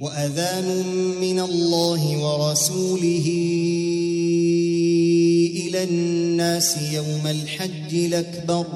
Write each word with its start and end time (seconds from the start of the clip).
وأذان 0.00 0.84
من 1.20 1.40
الله 1.40 2.16
ورسوله 2.16 3.26
إلى 5.56 5.84
الناس 5.84 6.76
يوم 6.92 7.26
الحج 7.26 7.94
الأكبر. 7.94 8.66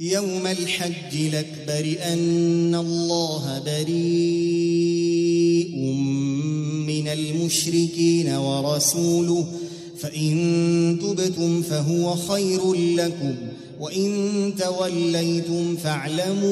يوم 0.00 0.46
الحج 0.46 1.14
الأكبر 1.14 1.96
أن 2.02 2.74
الله 2.74 3.62
بريء 3.66 4.16
من 6.86 7.08
المشركين 7.08 8.28
ورسوله. 8.28 9.46
فإن 9.98 10.98
تبتم 11.02 11.62
فهو 11.62 12.14
خير 12.14 12.74
لكم. 12.74 13.34
وإن 13.80 14.54
توليتم 14.58 15.76
فاعلموا 15.76 16.50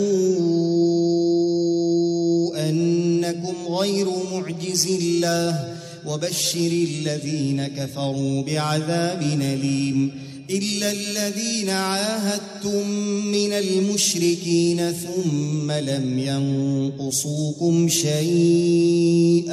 أنكم 2.69 3.55
غير 3.69 4.07
معجز 4.33 4.87
الله 4.87 5.75
وبشر 6.07 6.67
الذين 6.67 7.67
كفروا 7.67 8.43
بعذاب 8.43 9.23
أليم 9.23 10.11
إلا 10.51 10.93
الذين 10.93 11.71
عاهدتم 11.71 12.91
من 13.33 13.53
المشركين 13.53 14.93
ثم 14.93 15.73
لم 15.73 16.19
ينقصوكم 16.19 17.89
شيئا 17.89 19.49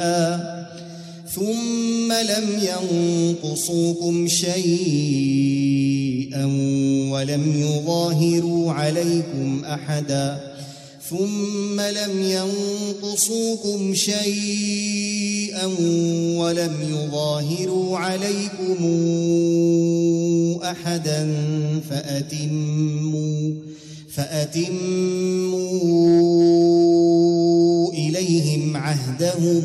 ثم 1.36 2.12
لم 2.12 2.60
ينقصوكم 2.62 4.28
شيئا 4.28 5.64
ولم 7.10 7.54
يظاهروا 7.56 8.72
عليكم 8.72 9.64
أحدا. 9.64 10.54
ثم 11.10 11.80
لم 11.80 12.22
ينقصوكم 12.22 13.94
شيئا 13.94 15.66
ولم 16.36 16.72
يظاهروا 16.90 17.98
عليكم 17.98 18.84
أحدا. 20.62 21.34
فأتموا 21.90 23.52
فأتموا 24.14 24.72
إليهم 27.92 28.76
عهدهم. 28.76 29.64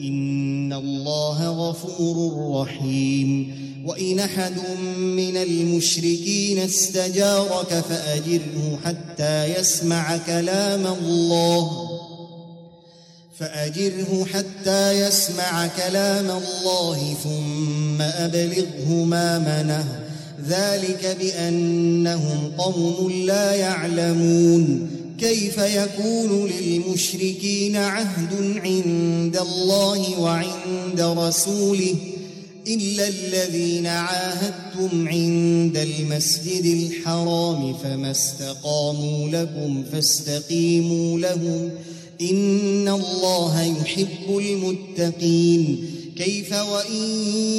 إن 0.00 0.72
الله 0.72 1.68
غفور 1.68 2.50
رحيم 2.60 3.54
وإن 3.86 4.20
أحد 4.20 4.52
من 4.98 5.36
المشركين 5.36 6.58
استجارك 6.58 7.84
فأجره 7.88 8.78
حتى 8.84 9.60
يسمع 9.60 10.16
كلام 10.16 10.86
الله 10.86 11.90
فأجره 13.38 14.26
حتى 14.34 15.06
يسمع 15.06 15.66
كلام 15.66 16.30
الله 16.30 17.14
ثم 17.24 18.02
أبلغه 18.02 19.04
مامنه 19.04 19.84
ذلك 20.48 21.16
بأنهم 21.20 22.52
قوم 22.58 23.12
لا 23.26 23.54
يعلمون 23.54 24.90
كيف 25.18 25.58
يكون 25.58 26.50
للمشركين 26.50 27.76
عهد 27.76 28.60
عند 28.64 29.36
الله 29.36 30.20
وعند 30.20 31.00
رسوله 31.00 31.94
إلا 32.66 33.08
الذين 33.08 33.86
عاهدتم 33.86 35.08
عند 35.08 35.76
المسجد 35.76 36.64
الحرام 36.64 37.74
فما 37.74 38.10
استقاموا 38.10 39.28
لكم 39.28 39.84
فاستقيموا 39.92 41.18
لهم 41.18 41.70
إن 42.20 42.88
الله 42.88 43.62
يحب 43.62 44.38
المتقين 44.38 45.90
كيف 46.16 46.52
وإن 46.52 47.02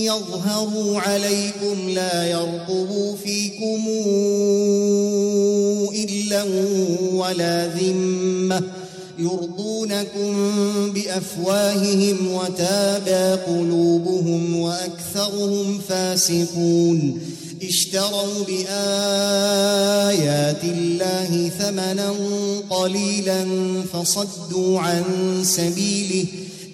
يظهروا 0.03 0.99
عليكم 0.99 1.89
لا 1.89 2.27
يرقبوا 2.27 3.15
فيكم 3.15 3.87
إلا 5.93 6.43
ولا 7.13 7.67
ذمة 7.67 8.61
يرضونكم 9.19 10.33
بأفواههم 10.91 12.31
وتابى 12.33 13.41
قلوبهم 13.41 14.59
وأكثرهم 14.59 15.79
فاسقون 15.89 17.21
اشتروا 17.63 18.43
بآيات 18.47 18.73
الله 20.63 21.51
ثمنا 21.59 22.13
قليلا 22.69 23.45
فصدوا 23.93 24.79
عن 24.79 25.03
سبيله 25.43 26.25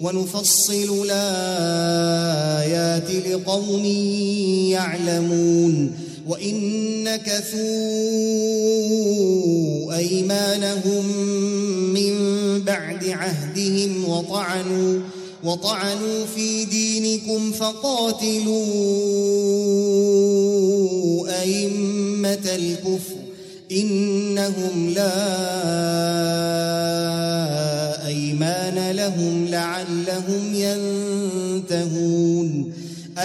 ونفصل 0.00 1.04
الآيات 1.10 3.10
لقوم 3.26 3.84
يعلمون 4.70 5.92
وإن 6.28 6.56
نكثوا 7.04 7.56
أيمانهم 9.96 11.06
من 11.94 12.14
بعد 12.62 13.04
عهدهم 13.08 14.08
وطعنوا 14.08 15.00
وطعنوا 15.44 16.26
في 16.34 16.64
دينكم 16.64 17.52
فقاتلوا 17.52 18.66
أئمة 21.42 22.54
الكفر 22.54 23.14
إنهم 23.72 24.90
لا 24.90 25.16
أيمان 28.36 28.90
لهم 28.96 29.46
لعلهم 29.48 30.54
ينتهون. 31.64 32.72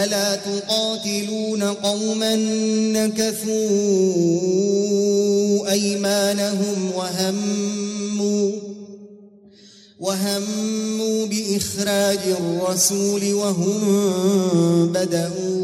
ألا 0.04 0.36
تقاتلون 0.36 1.63
قوما 1.63 2.36
نكثوا 2.96 3.52
أيمانهم 5.72 6.92
وهموا 6.96 8.52
وهموا 10.00 11.25
بإخراج 11.25 12.19
الرسول 12.28 13.34
وهم 13.34 13.81
بدؤوكم 14.92 15.62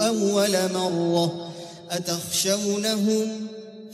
أول 0.00 0.52
مرة 0.74 1.52
أتخشونهم 1.90 3.28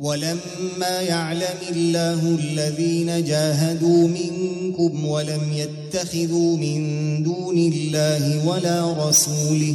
ولما 0.00 1.00
يعلم 1.08 1.58
الله 1.70 2.38
الذين 2.38 3.24
جاهدوا 3.24 4.08
منكم 4.08 5.04
ولم 5.04 5.40
يتخذوا 5.52 6.56
من 6.56 7.22
دون 7.22 7.58
الله 7.58 8.48
ولا 8.48 9.08
رسوله 9.08 9.74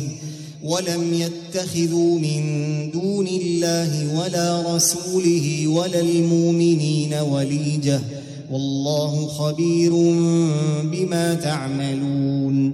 ولم 0.63 1.13
يتخذوا 1.13 2.19
من 2.19 2.41
دون 2.91 3.27
الله 3.27 4.19
ولا 4.19 4.75
رسوله 4.75 5.67
ولا 5.67 5.99
المؤمنين 5.99 7.13
وليجة. 7.13 7.99
والله 8.51 9.27
خبير 9.27 9.91
بما 10.83 11.33
تعملون. 11.33 12.73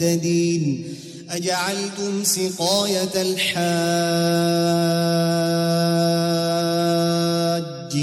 المهتدين. 0.00 0.94
أجعلتم 1.30 2.24
سقاية 2.24 3.14
الحاج 3.14 3.60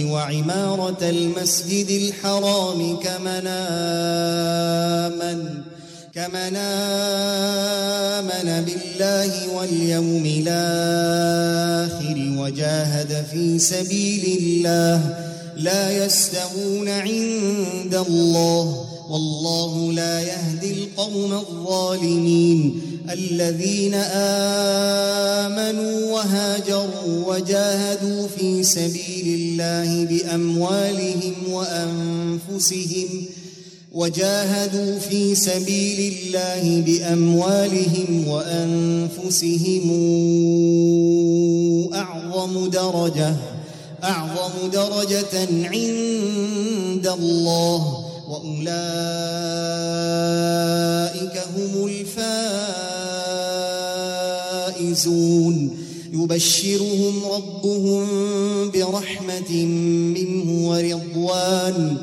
وعمارة 0.05 0.97
المسجد 1.01 1.89
الحرام 1.89 2.99
كمن 2.99 3.47
امن 3.47 5.39
كمن 6.15 6.55
آمن 8.15 8.65
بالله 8.65 9.31
واليوم 9.55 10.25
الآخر 10.25 12.17
وجاهد 12.37 13.25
في 13.31 13.59
سبيل 13.59 14.37
الله 14.39 15.15
لا 15.57 16.05
يستوون 16.05 16.89
عند 16.89 17.95
الله 17.95 18.86
والله 19.09 19.91
لا 19.93 20.21
يهدي 20.21 20.73
القوم 20.73 21.33
الظالمين 21.33 22.81
الذين 23.09 23.93
آمنوا 25.43 26.11
وهاجروا 26.13 27.35
وجاهدوا 27.35 28.27
في 28.27 28.63
سبيل 28.63 29.41
الله 29.41 30.05
بأموالهم 30.05 31.33
وأنفسهم 31.51 33.25
وجاهدوا 33.91 34.99
في 34.99 35.35
سبيل 35.35 36.13
الله 36.13 36.81
بأموالهم 36.81 38.27
وأنفسهم 38.27 39.83
أعظم 41.93 42.69
درجة 42.69 43.35
أعظم 44.03 44.69
درجة 44.73 45.47
عند 45.63 47.07
الله 47.07 48.06
وأولئك 48.27 48.67
هم 51.57 51.89
الفائزون. 54.67 55.77
يبشرهم 56.13 57.13
ربهم 57.35 58.05
برحمة 58.71 59.51
منه 60.15 60.69
ورضوان 60.69 61.97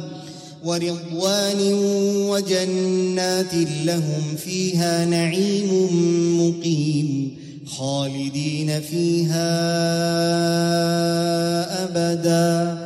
ورضوان 0.65 1.75
وجنات 2.29 3.55
لهم 3.85 4.37
فيها 4.45 5.05
نعيم 5.05 5.89
مقيم. 6.41 7.39
خالدين 7.67 8.81
فيها 8.81 9.51
أبدا. 11.85 12.79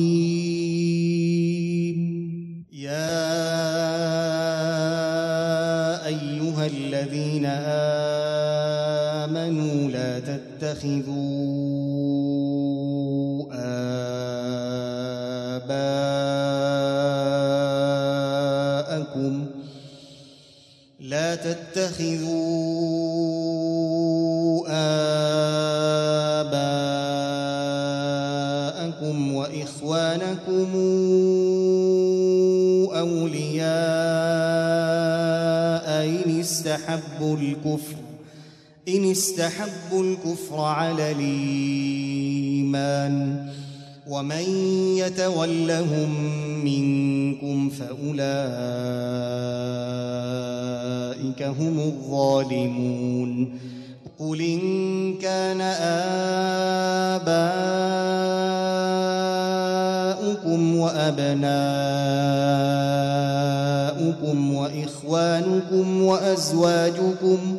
يا 2.72 3.16
ايها 6.06 6.66
الذين 6.66 7.46
امنوا 9.24 9.90
لا 9.90 10.20
تتخذوا 10.20 11.12
آباءكم. 15.62 16.12
لا 21.00 21.34
تتخذوا 21.34 22.71
استحبوا 36.94 37.36
الكفر 37.36 37.96
إن 38.88 39.10
استحبوا 39.10 40.04
الكفر 40.04 40.60
على 40.60 41.12
الإيمان. 41.12 43.12
ومن 44.08 44.42
يتولهم 44.96 46.14
منكم 46.64 47.70
فأولئك 47.70 48.22
هم 51.42 51.80
الظالمون. 51.80 53.58
قل 54.18 54.40
إن 54.40 55.14
كان 55.18 55.60
آباؤكم 60.40 60.76
وأبناؤكم 60.76 62.91
وإخوانكم 64.54 66.02
وأزواجكم 66.02 67.56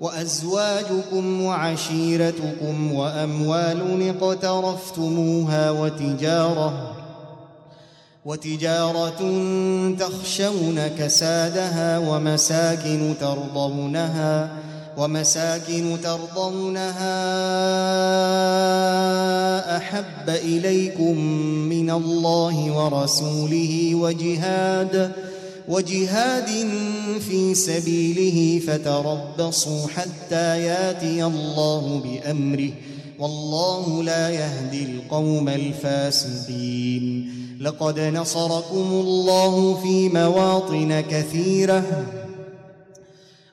وأزواجكم 0.00 1.42
وعشيرتكم 1.42 2.92
وأموال 2.92 4.08
اقترفتموها 4.08 5.70
وتجارة 5.70 6.92
وتجارة 8.24 9.20
تخشون 9.98 10.86
كسادها 10.98 11.98
ومساكن 11.98 13.14
ترضونها 13.20 14.48
ومساكن 14.96 15.96
ترضونها 16.02 17.12
أحب 19.76 20.28
إليكم 20.28 21.18
من 21.68 21.90
الله 21.90 22.70
ورسوله 22.76 23.94
وجهاد 23.94 25.12
وجهاد 25.68 26.68
في 27.28 27.54
سبيله 27.54 28.60
فتربصوا 28.66 29.86
حتى 29.86 30.62
ياتي 30.62 31.24
الله 31.24 32.02
بأمره. 32.04 32.70
والله 33.18 34.02
لا 34.02 34.30
يهدي 34.30 34.84
القوم 34.84 35.48
الفاسدين 35.48 37.32
لقد 37.60 38.00
نصركم 38.00 38.88
الله 38.92 39.80
في 39.82 40.08
مواطن 40.08 41.00
كثيرة. 41.10 42.06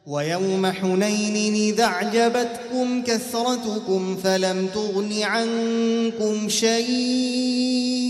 ويوم 0.08 0.66
حنين 0.66 1.54
إذا 1.56 1.84
أعجبتكم 1.84 3.04
كثرتكم 3.04 4.18
فلم 4.24 4.68
تغن 4.68 5.22
عنكم 5.22 6.50
شيئا. 6.50 8.10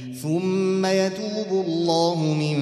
ثم 0.21 0.85
يتوب 0.85 1.65
الله 1.67 2.15
من 2.15 2.59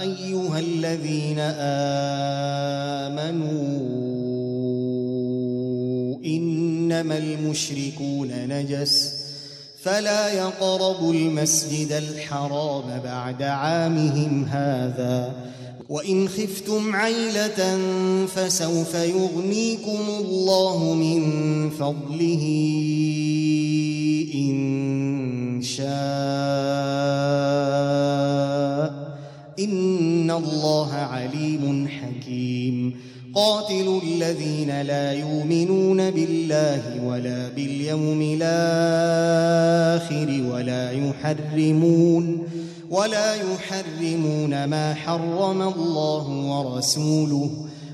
أيها 0.00 0.58
الذين 0.58 1.38
آمنوا 2.98 3.60
إنما 6.24 7.18
المشركون 7.18 8.28
نجس. 8.28 9.19
فلا 9.82 10.32
يقربوا 10.32 11.14
المسجد 11.14 11.92
الحرام 11.92 13.00
بعد 13.04 13.42
عامهم 13.42 14.44
هذا. 14.44 15.34
وإن 15.88 16.28
خفتم 16.28 16.96
عيلة 16.96 17.78
فسوف 18.26 18.94
يغنيكم 18.94 20.00
الله 20.20 20.94
من 20.94 21.70
فضله 21.70 22.44
إن 24.34 25.62
شاء. 25.62 25.90
إن 29.58 30.30
الله 30.30 30.92
عليم 30.92 31.88
حكيم. 31.88 33.09
قاتلوا 33.34 34.00
الذين 34.02 34.82
لا 34.82 35.12
يؤمنون 35.12 36.10
بالله 36.10 37.04
ولا 37.04 37.48
باليوم 37.48 38.38
الآخر 38.40 40.10
ولا 40.52 40.90
يحرمون 40.90 42.38
ولا 42.90 43.34
يحرمون 43.34 44.64
ما 44.64 44.94
حرم 44.94 45.62
الله 45.62 46.28
ورسوله 46.28 47.50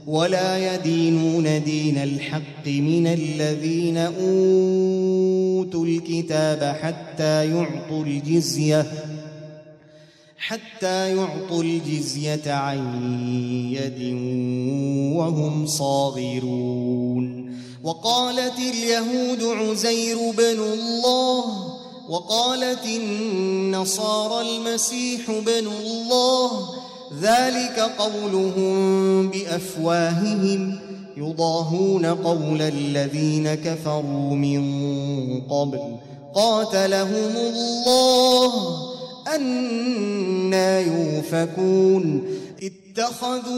ولا 0.06 0.74
يدينون 0.74 1.62
دين 1.64 1.98
الحق 1.98 2.66
من 2.66 3.06
الذين 3.06 3.96
أوتوا 3.96 5.86
الكتاب 5.86 6.76
حتى 6.82 7.50
يعطوا 7.50 8.04
الجزية 8.04 8.86
حتى 10.38 11.16
يعطوا 11.16 11.62
الجزية 11.62 12.52
عن 12.52 12.78
يد 13.72 14.02
وهم 15.16 15.66
صاغرون. 15.66 17.56
وقالت 17.84 18.58
اليهود 18.58 19.42
عزير 19.42 20.16
بن 20.16 20.60
الله 20.60 21.44
وقالت 22.08 22.84
النصارى 22.86 24.48
المسيح 24.48 25.30
بن 25.30 25.66
الله 25.86 26.50
ذلك 27.20 27.80
قولهم 27.98 29.30
بأفواههم 29.30 30.78
يضاهون 31.16 32.06
قول 32.06 32.62
الذين 32.62 33.54
كفروا 33.54 34.34
من 34.34 34.62
قبل. 35.40 35.96
قاتلهم 36.34 37.36
الله 37.36 38.52
أنا 39.34 40.80
يوفكون 40.80 42.22
اتخذوا 42.62 43.56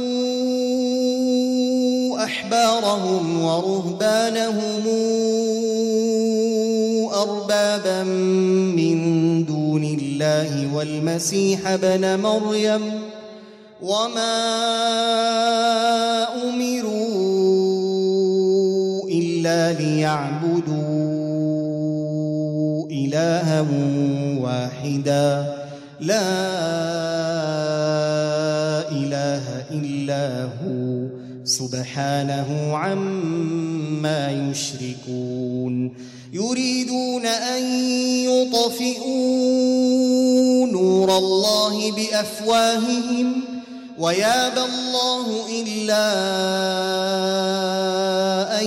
أحبارهم 2.24 3.42
ورهبانهم 3.42 4.82
أربابا 7.14 8.02
من 8.76 8.98
دون 9.44 9.84
الله 9.84 10.74
والمسيح 10.74 11.74
بن 11.74 12.20
مريم 12.20 13.00
وما 13.82 14.38
أمروا 16.44 17.28
إلا 19.08 19.72
ليعبدوا 19.72 21.08
إلها 22.90 23.66
واحدا 24.42 25.57
لا 26.00 26.28
إله 28.90 29.64
إلا 29.70 30.44
هو 30.44 31.08
سبحانه 31.44 32.76
عما 32.76 34.50
يشركون 34.50 35.94
يريدون 36.32 37.26
أن 37.26 37.62
يطفئوا 38.24 39.06
نور 40.66 41.18
الله 41.18 41.92
بأفواههم 41.92 43.32
ويابى 43.98 44.60
الله 44.60 45.26
إلا 45.62 46.04
أن 48.60 48.66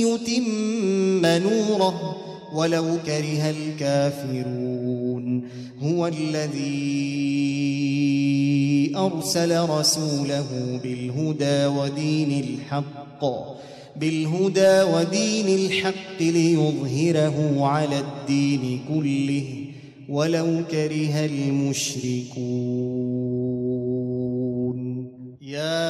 يتم 0.00 1.26
نوره 1.26 2.21
ولو 2.54 2.98
كره 3.06 3.50
الكافرون 3.50 5.42
هو 5.82 6.06
الذي 6.06 7.32
أرسل 8.96 9.68
رسوله 9.68 10.80
بالهدى 10.82 11.66
ودين 11.66 12.44
الحق 12.44 13.24
بالهدى 13.96 14.82
ودين 14.82 15.48
الحق 15.58 16.20
ليظهره 16.20 17.66
على 17.66 17.98
الدين 17.98 18.80
كله 18.88 19.44
ولو 20.08 20.62
كره 20.70 21.24
المشركون. 21.24 22.72
يا 25.42 25.82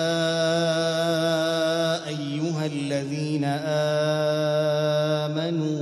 أيها 2.08 2.66
الذين 2.66 3.44
آمنوا 5.24 5.81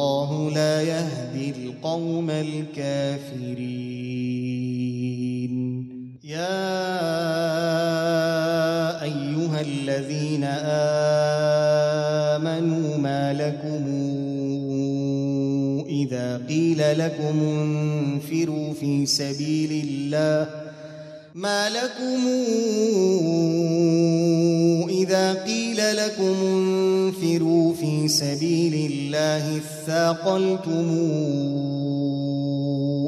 والله 0.00 0.50
لا 0.50 0.82
يهدي 0.82 1.50
القوم 1.50 2.30
الكافرين. 2.30 3.40
يا 6.24 6.62
أيها 9.02 9.60
الذين 9.60 10.44
آمنوا 12.34 12.96
ما 12.96 13.32
لكم 13.32 13.84
إذا 15.88 16.46
قيل 16.48 16.98
لكم 16.98 17.42
انفروا 17.42 18.72
في 18.74 19.06
سبيل 19.06 19.84
الله 19.84 20.69
ما 21.34 21.68
لكم 21.68 22.26
إذا 24.88 25.44
قيل 25.44 25.96
لكم 25.96 26.34
انفروا 26.42 27.74
في 27.74 28.08
سبيل 28.08 28.90
الله 28.92 29.56
اثاقلتم 29.56 30.90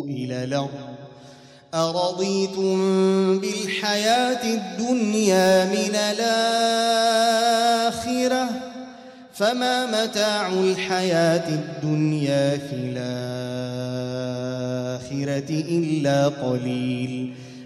إلى 0.09 0.45
الأرض 0.45 0.93
أرضيتم 1.75 2.79
بالحياة 3.39 4.55
الدنيا 4.55 5.65
من 5.65 5.95
الآخرة 5.95 7.03
فما 9.35 10.05
متاع 10.05 10.49
الحياة 10.49 11.49
الدنيا 11.49 12.59
في 12.59 12.75
الآخرة 12.75 13.03
إلا 15.51 16.29
قليل 16.29 17.42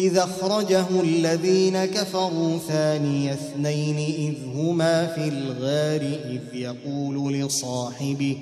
إذا 0.00 0.24
اخرجه 0.24 0.86
الذين 1.00 1.84
كفروا 1.84 2.58
ثاني 2.68 3.32
اثنين 3.32 3.96
إذ 3.96 4.58
هما 4.58 5.06
في 5.06 5.28
الغار 5.28 6.00
إذ 6.30 6.40
يقول 6.54 7.34
لصاحبه 7.34 8.36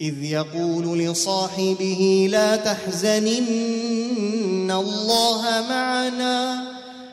إذ 0.00 0.24
يقول 0.24 0.98
لصاحبه 0.98 2.28
لا 2.30 2.56
تحزن 2.56 3.26
ان 3.26 4.70
الله 4.70 5.42
معنا. 5.68 6.62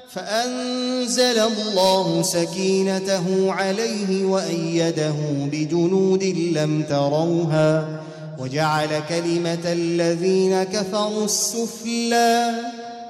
فأنزل 0.09 1.39
الله 1.39 2.21
سكينته 2.21 3.51
عليه 3.51 4.25
وأيده 4.25 5.15
بجنود 5.51 6.23
لم 6.53 6.83
تروها 6.89 8.01
وجعل 8.39 8.89
كلمة 9.09 9.65
الذين 9.65 10.63
كفروا 10.63 11.25
السفلى. 11.25 12.51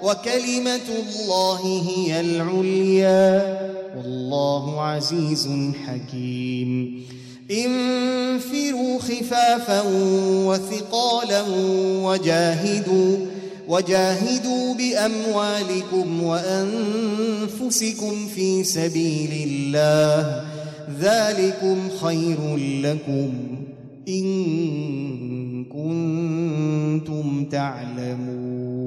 وكلمة 0.03 0.87
الله 0.99 1.83
هي 1.89 2.19
العليا. 2.19 3.57
والله 3.97 4.81
عزيز 4.81 5.49
حكيم. 5.87 7.01
انفروا 7.51 8.99
خفافا 8.99 9.83
وثقالا 10.45 11.43
وجاهدوا 12.03 13.17
وجاهدوا 13.67 14.73
بأموالكم 14.73 16.23
وأنفسكم 16.23 18.27
في 18.35 18.63
سبيل 18.63 19.49
الله. 19.49 20.43
ذلكم 20.99 21.77
خير 22.01 22.57
لكم 22.57 23.33
إن 24.07 24.25
كنتم 25.65 27.45
تعلمون. 27.51 28.86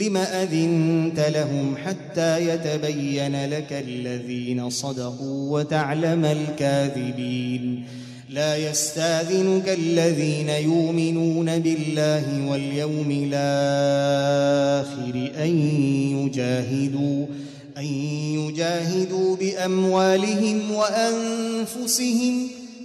لم 0.00 0.16
أذنت 0.16 1.20
لهم 1.20 1.76
حتى 1.84 2.48
يتبين 2.48 3.46
لك 3.50 3.72
الذين 3.72 4.70
صدقوا 4.70 5.58
وتعلم 5.58 6.24
الكاذبين. 6.24 7.84
لا 8.30 8.56
يستاذنك 8.56 9.68
الذين 9.68 10.48
يؤمنون 10.48 11.58
بالله 11.58 12.46
واليوم 12.50 13.30
الآخر 13.32 15.14
أن 15.44 15.58
يجاهدوا 16.16 17.26
أن 17.78 17.84
يجاهدوا 18.34 19.36
بأموالهم 19.36 20.70
وأنفسهم 20.70 22.48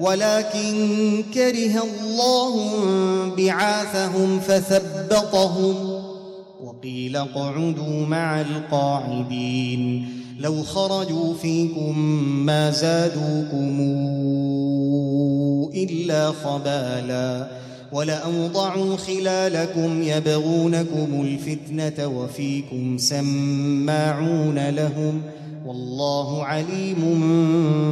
ولكن 0.00 1.24
كره 1.34 1.82
الله 1.82 2.54
بعاثهم 3.36 4.40
فثبطهم 4.40 5.74
وقيل 6.64 7.16
اقعدوا 7.16 8.06
مع 8.06 8.40
القاعدين 8.40 10.08
لو 10.38 10.62
خرجوا 10.62 11.34
فيكم 11.34 11.98
ما 12.46 12.70
زادوكم 12.70 13.80
إلا 15.74 16.32
خبالا 16.32 17.48
ولأوضعوا 17.92 18.96
خلالكم 18.96 20.02
يبغونكم 20.02 21.26
الفتنة 21.26 22.06
وفيكم 22.06 22.98
سماعون 22.98 24.68
لهم 24.70 25.22
والله 25.66 26.44
عليم 26.44 27.02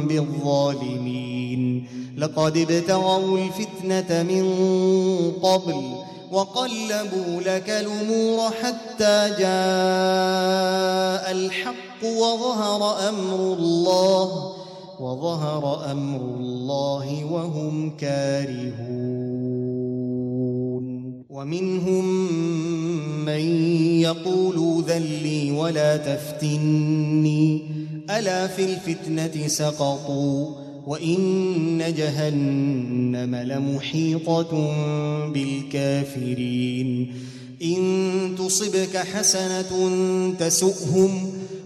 بالظالمين. 0.07 1.87
لقد 2.17 2.57
ابتغوا 2.57 3.37
الفتنة 3.37 4.23
من 4.23 4.45
قبل 5.41 5.81
وقلبوا 6.31 7.41
لك 7.41 7.69
الأمور 7.69 8.51
حتى 8.61 9.29
جاء 9.39 11.31
الحق 11.31 12.01
وظهر 12.03 13.09
أمر 13.09 13.39
الله 13.53 14.53
وظهر 14.99 15.91
أمر 15.91 16.21
الله 16.21 17.25
وهم 17.31 17.97
كارهون. 17.97 19.92
ومنهم 21.33 22.05
من 23.25 23.65
يقول 24.01 24.83
ذلي 24.87 25.51
ولا 25.51 25.97
تفتني. 25.97 27.61
ألا 28.09 28.47
في 28.47 28.65
الفتنة 28.65 29.47
سقطوا 29.47 30.49
وإن 30.87 31.93
جهنم 31.97 33.35
لمحيطة 33.35 34.73
بالكافرين. 35.33 37.13
إن 37.63 38.35
تصبك 38.37 38.97
حسنة 38.97 39.91
تسؤهم 40.39 41.31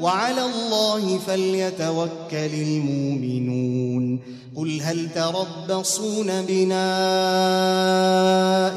وعلى 0.00 0.44
الله 0.44 1.18
فليتوكل 1.18 2.54
المؤمنون. 2.54 4.18
قل 4.56 4.80
هل 4.82 5.08
تربصون 5.14 6.42
بنا 6.42 6.88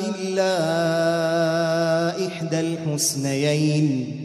إلا 0.09 0.53
إحدى 2.27 2.59
الحسنيين؟ 2.59 4.15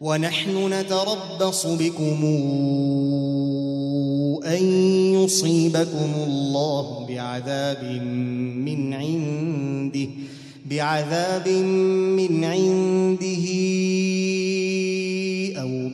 ونحن 0.00 0.72
نتربص 0.72 1.66
بكم 1.66 2.24
أن 4.44 4.64
يصيبكم 5.14 6.12
الله 6.26 7.06
بعذاب 7.08 7.84
من 8.64 8.94
عنده 8.94 10.08
بعذاب 10.70 11.48
من 12.18 12.44
عنده 12.44 13.46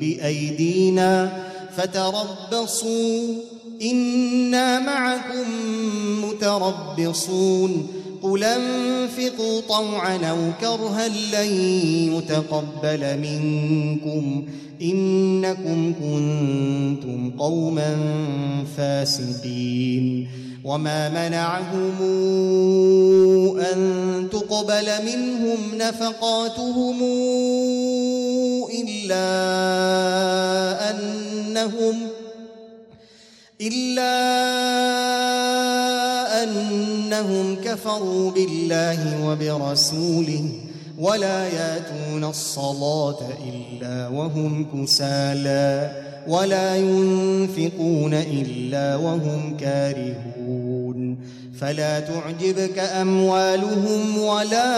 بأيدينا 0.01 1.45
فتربصوا 1.77 3.35
إنا 3.83 4.79
معكم 4.79 5.45
متربصون. 6.25 7.87
قل 8.23 8.45
أنفقوا 8.45 9.61
طوعا 9.69 10.17
أو 10.17 10.37
كرها 10.61 11.09
لن 11.09 11.61
يتقبل 12.13 13.19
منكم. 13.19 14.47
إنكم 14.83 15.93
كنتم 16.01 17.31
قوما 17.39 17.97
فاسقين. 18.77 20.29
وما 20.67 21.09
منعهم 21.09 21.97
أن 23.61 23.79
تقبل 24.33 24.89
منهم 25.07 25.59
نفقاتهم 25.75 27.03
إلا 28.75 29.31
أنهم 30.91 31.97
إلا 33.61 34.17
أنهم 36.43 37.57
كفروا 37.65 38.31
بالله 38.31 39.27
وبرسوله. 39.27 40.66
ولا 40.99 41.49
ياتون 41.49 42.25
الصلاة 42.25 43.19
إلا 43.49 44.09
وهم 44.09 44.67
كسالى 44.75 45.93
ولا 46.29 46.77
ينفقون 46.77 48.15
إلا 48.15 48.97
وهم 48.97 49.57
كارهون 49.61 51.19
فلا 51.61 52.01
تعجبك 52.01 52.79
أموالهم 52.79 54.19
ولا 54.19 54.75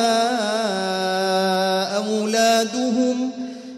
أولادهم 1.96 3.30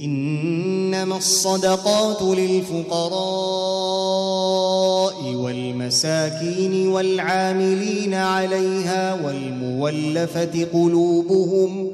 إنما 0.00 1.16
الصدقات 1.16 2.22
للفقراء 2.22 3.18
والمساكين 5.34 6.88
والعاملين 6.88 8.14
عليها 8.14 9.24
والمولفة 9.24 10.66
قلوبهم 10.72 11.90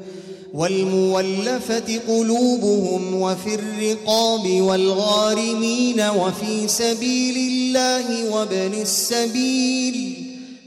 والمولفة 0.53 1.99
قلوبهم 2.07 3.21
وفي 3.21 3.55
الرقاب 3.55 4.61
والغارمين 4.61 6.01
وفي 6.01 6.67
سبيل 6.67 7.37
الله 7.37 8.29
وابن 8.29 8.73
السبيل 8.81 10.13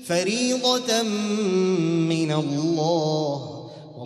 فريضة 0.06 1.02
من 1.02 2.32
الله. 2.32 3.57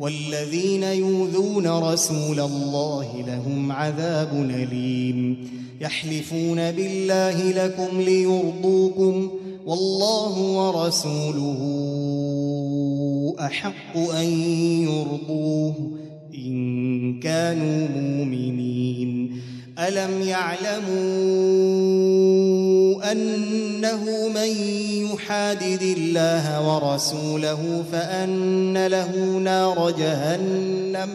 والذين 0.00 0.82
يؤذون 0.82 1.66
رسول 1.66 2.40
الله 2.40 3.24
لهم 3.26 3.72
عذاب 3.72 4.50
أليم. 4.50 5.48
يحلفون 5.80 6.70
بالله 6.70 7.66
لكم 7.66 8.00
ليرضوكم 8.00 9.30
والله 9.66 10.38
ورسوله 10.40 11.60
أحق 13.40 13.96
أن 13.96 14.28
يرضوه 14.82 15.74
إن 16.34 17.20
كانوا 17.20 17.88
مؤمنين. 17.88 19.40
ألم 19.78 20.22
يعلموا 20.22 21.00
أنه 23.02 24.28
من 24.34 24.48
يحادد 25.12 25.82
الله 25.82 26.68
ورسوله 26.68 27.84
فأن 27.92 28.86
له 28.86 29.16
نار 29.44 29.90
جهنم 29.90 31.08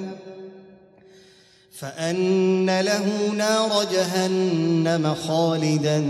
فأن 1.79 2.79
له 2.79 3.31
نار 3.37 3.87
جهنم 3.93 5.13
خالدا 5.13 6.03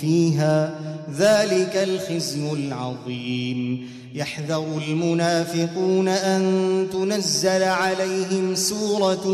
فيها 0.00 0.80
ذلك 1.18 1.76
الخزي 1.76 2.52
العظيم. 2.52 3.88
يحذر 4.14 4.78
المنافقون 4.88 6.08
أن 6.08 6.42
تنزل 6.92 7.62
عليهم 7.62 8.54
سورة 8.54 9.24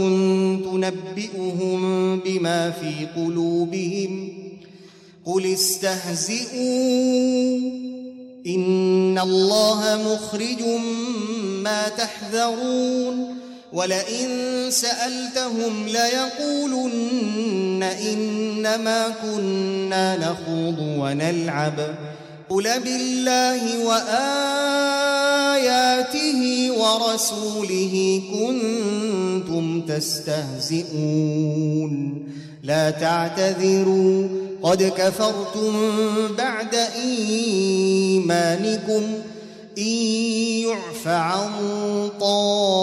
تنبئهم 0.64 2.20
بما 2.20 2.70
في 2.70 3.06
قلوبهم 3.16 4.28
قل 5.26 5.52
استهزئوا. 5.52 6.60
إن 8.46 9.18
الله 9.18 10.08
مخرج 10.12 10.62
ما 11.62 11.88
تحذرون. 11.88 13.40
ولئن 13.72 14.28
سألتهم 14.70 15.86
ليقولن 15.86 17.82
إنما 17.82 19.08
كنا 19.08 20.16
نخوض 20.16 20.76
ونلعب. 20.80 21.94
قل 22.50 22.80
بالله 22.80 23.86
وآياته 23.86 24.20
ورسوله 26.72 28.22
كنتم 28.32 29.80
تستهزئون. 29.80 31.00
لا 32.70 32.90
تعتذروا. 32.90 34.28
قد 34.62 34.82
كفرتم 34.82 35.72
بعد 36.38 36.74
إيمانكم. 37.04 39.02
إن 39.78 39.92
يعف 40.64 41.08
عن 41.08 41.48
طائفة 42.20 42.76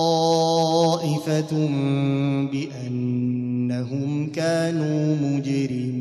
بأنهم 2.52 4.30
كانوا 4.34 5.16
مجرمين. 5.16 6.00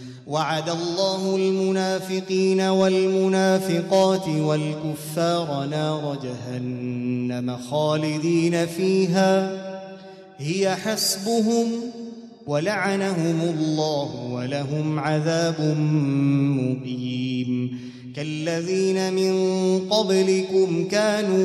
وعد 0.27 0.69
الله 0.69 1.35
المنافقين 1.35 2.61
والمنافقات 2.61 4.27
والكفار 4.27 5.65
نار 5.65 6.17
جهنم 6.23 7.57
خالدين 7.69 8.65
فيها. 8.65 9.51
هي 10.37 10.75
حسبهم 10.75 11.67
ولعنهم 12.47 13.41
الله 13.41 14.31
ولهم 14.31 14.99
عذاب 14.99 15.61
مقيم. 16.59 17.79
كالذين 18.15 19.13
من 19.13 19.33
قبلكم 19.89 20.87
كانوا 20.87 21.41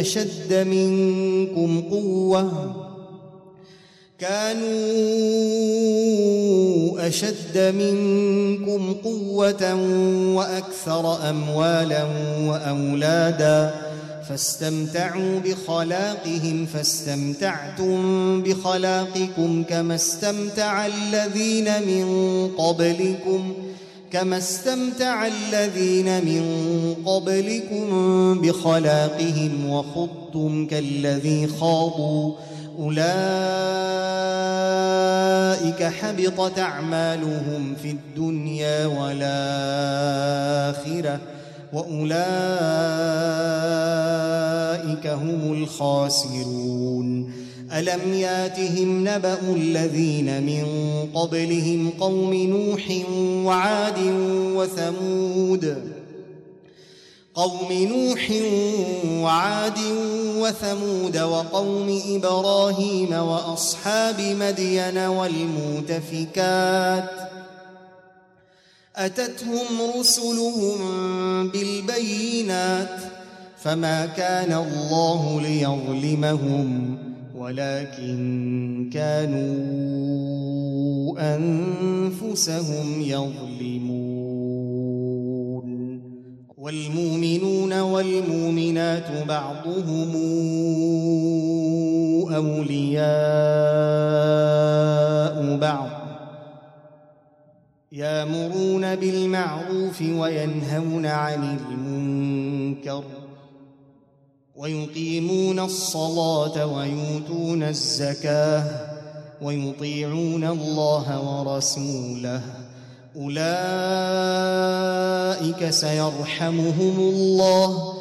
أشد 0.00 0.66
منكم 0.68 1.80
قوة 1.90 2.87
كانوا 4.18 4.68
أشد 7.08 7.58
منكم 7.58 8.94
قوة 9.04 9.74
وأكثر 10.34 11.30
أموالا 11.30 12.04
وأولادا 12.40 13.74
فاستمتعوا 14.28 15.38
بخلاقهم 15.38 16.66
فاستمتعتم 16.66 18.42
بخلاقكم 18.42 19.64
كما 19.68 19.94
استمتع 19.94 20.86
الذين 20.86 21.82
من 21.82 22.06
قبلكم 22.58 23.52
كما 24.12 24.38
استمتع 24.38 25.26
الذين 25.26 26.24
من 26.24 26.44
قبلكم 27.06 27.88
بخلاقهم 28.40 29.70
وخضتم 29.70 30.66
كالذي 30.66 31.46
خاضوا. 31.46 32.32
أولئك 32.78 32.98
حبطت 35.82 36.58
أعمالهم 36.58 37.74
في 37.82 37.90
الدنيا 37.90 38.86
والآخرة 38.86 39.20
وأولئك 41.72 42.18
هم 45.06 45.52
الخاسرون. 45.52 47.32
ألم 47.72 48.14
ياتهم 48.14 49.08
نبأ 49.08 49.38
الذين 49.56 50.42
من 50.42 50.64
قبلهم 51.14 51.90
قوم 52.00 52.34
نوح 52.34 52.90
وعاد 53.44 53.98
وثمود؟ 54.56 55.97
قوم 57.38 57.72
نوح 57.72 58.30
وعاد 59.22 59.78
وثمود 60.38 61.16
وقوم 61.18 62.00
إبراهيم 62.08 63.12
وأصحاب 63.12 64.20
مدين 64.20 64.98
والمؤتفكات 64.98 66.30
أتتهم 68.96 69.66
رسلهم 69.98 70.78
بالبينات 71.48 73.00
فما 73.58 74.06
كان 74.06 74.52
الله 74.52 75.40
ليظلمهم 75.40 76.98
ولكن 77.36 78.90
كانوا 78.92 79.58
أنفسهم 81.36 83.00
يظلمون 83.00 84.27
والمؤمنون 86.68 87.80
والمؤمنات 87.80 89.26
بعضهم 89.28 90.12
أولياء 92.34 93.06
بعض 95.56 95.90
يامرون 97.92 98.96
بالمعروف 98.96 100.02
وينهون 100.02 101.06
عن 101.06 101.58
المنكر 101.58 103.04
ويقيمون 104.56 105.58
الصلاة 105.58 106.66
ويؤتون 106.66 107.62
الزكاة 107.62 108.64
ويطيعون 109.42 110.44
الله 110.44 111.20
ورسوله 111.20 112.67
أولئك 113.18 113.40
سيرحمهم 115.70 116.98
الله. 116.98 117.92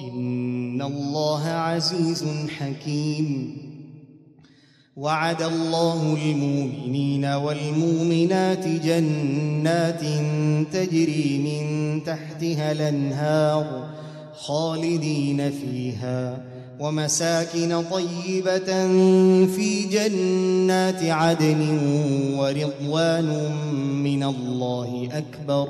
إن 0.00 0.82
الله 0.82 1.48
عزيز 1.48 2.24
حكيم. 2.58 3.56
وعد 4.96 5.42
الله 5.42 6.16
المؤمنين 6.24 7.24
والمؤمنات 7.24 8.68
جنات 8.68 10.00
تجري 10.72 11.38
من 11.38 12.02
تحتها 12.04 12.72
الأنهار 12.72 13.88
خالدين 14.34 15.50
فيها. 15.50 16.55
ومساكن 16.80 17.84
طيبة 17.90 18.86
في 19.46 19.82
جنات 19.90 21.02
عدن 21.02 21.78
ورضوان 22.38 23.52
من 24.02 24.22
الله 24.22 25.08
أكبر. 25.12 25.68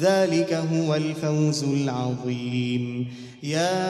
ذلك 0.00 0.52
هو 0.72 0.94
الفوز 0.94 1.64
العظيم. 1.64 3.06
يا 3.42 3.82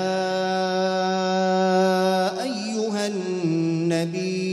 أيها 2.43 3.07
النبي 3.07 4.47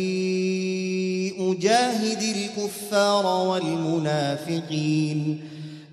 جاهد 1.62 2.22
الكفار 2.22 3.26
والمنافقين. 3.48 5.40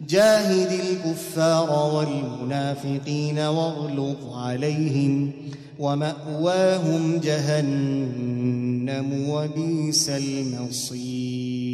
جاهد 0.09 0.81
الكفار 0.81 1.93
والمنافقين 1.95 3.39
واغلظ 3.39 4.35
عليهم. 4.35 5.33
ومأواهم 5.81 7.21
جهنم 7.21 9.09
وبئس 9.29 10.09
المصير. 10.09 11.71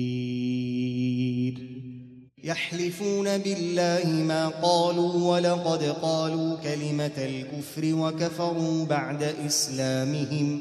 يحلفون 2.45 3.39
بالله 3.39 4.05
ما 4.29 4.49
قالوا 4.49 5.31
ولقد 5.31 5.83
قالوا 5.83 6.57
كلمة 6.57 7.11
الكفر 7.19 7.95
وكفروا 7.95 8.85
بعد 8.85 9.23
إسلامهم 9.47 10.61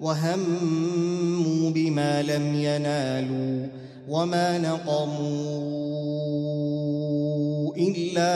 وهموا 0.00 1.70
بما 1.70 2.22
لم 2.22 2.54
ينالوا 2.54 3.66
وما 4.08 4.58
نقموا 4.58 5.72
إلا 7.76 8.34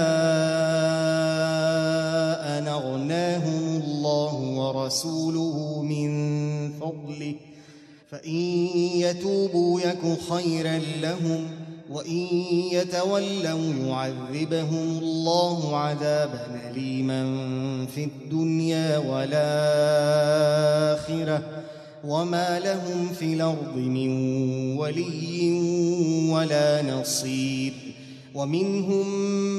أن 2.58 2.68
أغناهم 2.68 3.82
الله 4.06 4.34
ورسوله 4.34 5.82
من 5.82 6.10
فضله 6.72 7.34
فإن 8.10 8.66
يتوبوا 8.94 9.80
يك 9.80 10.18
خيرا 10.30 10.80
لهم 11.02 11.48
وإن 11.90 12.26
يتولوا 12.72 13.72
يعذبهم 13.86 14.98
الله 14.98 15.76
عذابا 15.76 16.46
أليما 16.70 17.26
في 17.86 18.04
الدنيا 18.04 18.98
والآخرة. 18.98 19.42
وما 22.04 22.60
لهم 22.60 23.08
في 23.18 23.34
الأرض 23.34 23.76
من 23.76 24.10
ولي 24.76 25.60
ولا 26.30 26.82
نصير. 26.82 27.85
ومنهم 28.36 29.08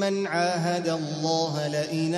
من 0.00 0.26
عاهد 0.26 0.88
الله 0.88 1.68
لئن 1.68 2.14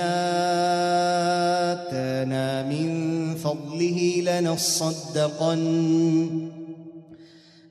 آتانا 1.73 2.63
من 2.63 2.89
فضله 3.35 4.21
لنصدقن 4.25 5.61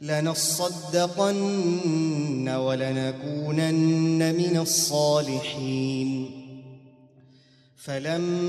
لنصدقن 0.00 1.38
ولنكونن 2.48 4.35
من 4.35 4.57
الصالحين. 4.57 6.31
فلما 7.76 8.40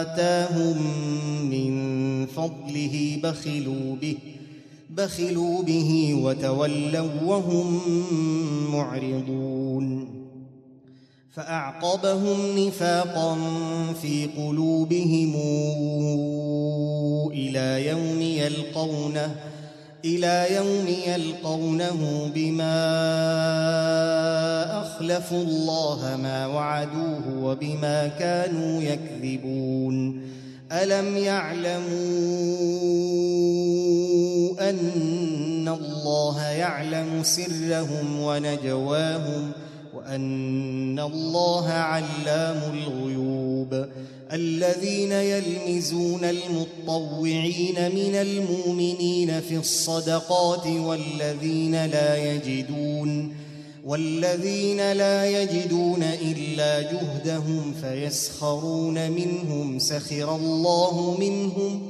آتاهم 0.00 0.78
من 1.50 1.70
فضله 2.26 3.20
بخلوا 3.22 3.96
به 3.96 4.16
بخلوا 4.96 5.62
به 5.62 6.20
وتولوا 6.22 7.08
وهم 7.26 7.80
معرضون. 8.72 10.20
فأعقبهم 11.34 12.58
نفاقا 12.58 13.38
في 14.02 14.26
قلوبهم 14.26 15.36
إلى 17.32 17.86
يوم 17.86 18.22
يلقونه 18.22 19.34
إلى 20.04 20.46
يوم 20.54 20.86
يلقونه 21.06 22.30
بما 22.34 22.76
أخلفوا 24.82 25.42
الله 25.42 26.18
ما 26.22 26.46
وعدوه 26.46 27.44
وبما 27.44 28.08
كانوا 28.08 28.82
يكذبون. 28.82 30.22
ألم 30.72 31.16
يعلموا 31.16 32.60
أن 34.70 35.68
الله 35.68 36.42
يعلم 36.42 37.22
سرهم 37.22 38.20
ونجواهم 38.20 39.52
ۖ 39.52 39.70
وأن 39.94 40.98
الله 40.98 41.68
علام 41.68 42.74
الغيوب. 42.74 43.86
الذين 44.32 45.12
يلمزون 45.12 46.24
المطوعين 46.24 47.94
من 47.94 48.14
المؤمنين 48.14 49.40
في 49.40 49.56
الصدقات 49.56 50.66
والذين 50.66 51.86
لا 51.86 52.34
يجدون 52.34 53.34
والذين 53.84 54.92
لا 54.92 55.42
يجدون 55.42 56.02
إلا 56.02 56.82
جهدهم 56.82 57.74
فيسخرون 57.80 59.10
منهم 59.10 59.78
سخر 59.78 60.36
الله 60.36 61.16
منهم 61.20 61.89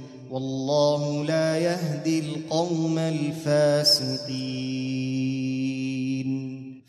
والله 0.31 1.25
لا 1.25 1.57
يهدي 1.57 2.19
القوم 2.19 2.97
الفاسقين. 2.97 4.21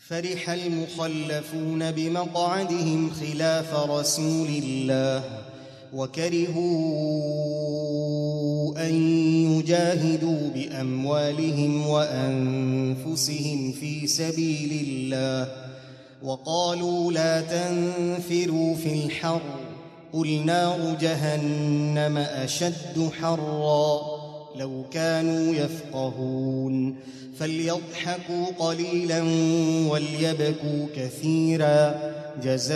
فرح 0.07 0.49
المخلفون 0.49 1.91
بمقعدهم 1.91 3.09
خلاف 3.09 3.73
رسول 3.73 4.47
الله 4.63 5.23
وكرهوا 5.93 6.63
أن 8.87 8.93
يجاهدوا 9.51 10.49
بأموالهم 10.55 11.87
وأنفسهم 11.87 13.71
في 13.71 14.07
سبيل 14.07 14.87
الله 14.87 15.51
وقالوا 16.23 17.11
لا 17.11 17.41
تنفروا 17.41 18.75
في 18.75 18.93
الحر. 19.05 19.41
قل 20.13 20.45
نار 20.45 20.97
جهنم 21.01 22.17
أشد 22.17 23.09
حرا 23.21 24.01
لو 24.55 24.83
كانوا 24.91 25.55
يفقهون 25.55 26.95
فليضحكوا 27.39 28.45
قليلا 28.59 29.21
وليبكوا 29.89 30.87
كثيرا 30.95 31.95
جزاء 32.43 32.73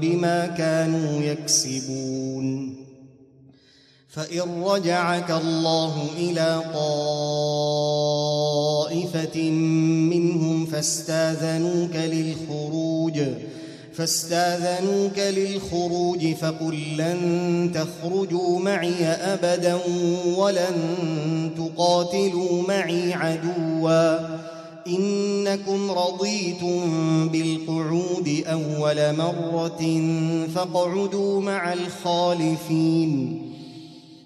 بما 0.00 0.46
كانوا 0.58 1.22
يكسبون 1.22 2.76
فإن 4.08 4.62
رجعك 4.64 5.30
الله 5.30 6.06
إلى 6.18 6.62
طائفة 6.74 8.00
منهم 10.10 10.66
فاستاذنوك 10.66 11.96
للخروج 11.96 13.20
فقل 16.40 16.96
لن 16.96 17.70
تخرجوا 17.74 18.58
معي 18.58 19.04
أبدا 19.04 19.78
ولن 20.36 20.76
تقاتلوا 21.56 22.62
معي 22.68 23.12
عدوا. 23.12 24.18
إنكم 24.86 25.90
رضيتم 25.90 27.28
بالقعود 27.28 28.44
أول 28.46 29.16
مرة 29.16 30.02
فاقعدوا 30.54 31.40
مع 31.40 31.72
الخالفين. 31.72 33.43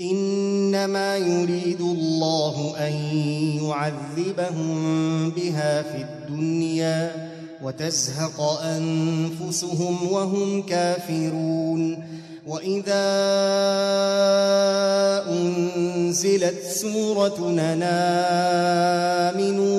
إنما 0.00 1.16
يريد 1.16 1.80
الله 1.80 2.74
أن 2.78 2.92
يعذبهم 3.62 5.30
بها 5.30 5.82
في 5.82 6.02
الدنيا 6.02 7.30
وتزهق 7.62 8.40
أنفسهم 8.62 10.12
وهم 10.12 10.62
كافرون. 10.62 12.04
وإذا 12.46 13.06
أنزلت 15.28 16.62
سورة 16.74 17.50
نامنوا 17.50 18.56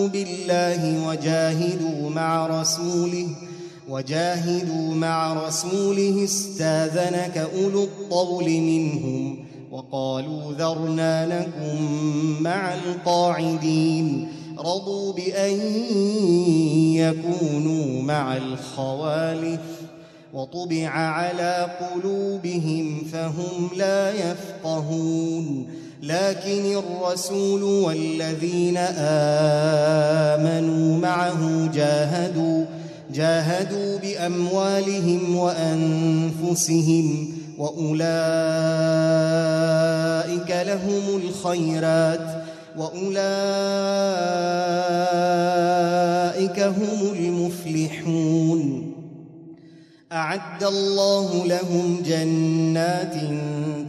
بالله 0.07 1.07
وجاهدوا 1.07 2.09
مع 2.09 2.61
رسوله 2.61 3.28
وجاهدوا 3.89 4.95
مع 4.95 5.47
رسوله 5.47 6.24
استاذنك 6.24 7.38
أولو 7.38 7.84
الطول 7.84 8.45
منهم. 8.45 9.51
وقالوا 9.72 10.53
ذرنا 10.53 11.39
لكم 11.39 11.82
مع 12.41 12.74
القاعدين. 12.74 14.28
رضوا 14.59 15.13
بأن 15.13 15.59
يكونوا 16.95 18.01
مع 18.01 18.38
الخوالف. 18.38 19.59
وطبع 20.34 20.88
على 20.88 21.69
قلوبهم 21.80 23.03
فهم 23.11 23.69
لا 23.78 24.11
يفقهون. 24.11 25.67
لكن 26.03 26.78
الرسول 26.78 27.63
والذين 27.63 28.78
آمنوا 30.38 30.97
معه 30.97 31.72
جاهدوا 31.74 32.65
جاهدوا 33.13 33.97
بأموالهم 33.97 35.36
وأنفسهم. 35.36 37.41
وأولئك 37.62 38.01
لهم 40.68 41.22
الخيرات 41.22 42.28
وأولئك 42.78 43.22
هم 46.59 47.14
المفلحون. 47.14 48.91
أعد 50.12 50.64
الله 50.64 51.45
لهم 51.45 52.01
جنات 52.05 53.16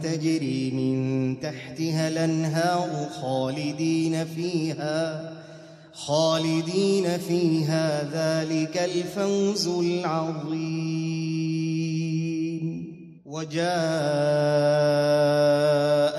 تجري 0.03 0.71
من 0.71 1.39
تحتها 1.39 2.07
الأنهار 2.07 3.09
خالدين 3.21 4.25
فيها 4.25 5.31
خالدين 5.93 7.17
فيها 7.17 8.03
ذلك 8.13 8.77
الفوز 8.77 9.67
العظيم. 9.67 11.62
وجاء 13.33 13.63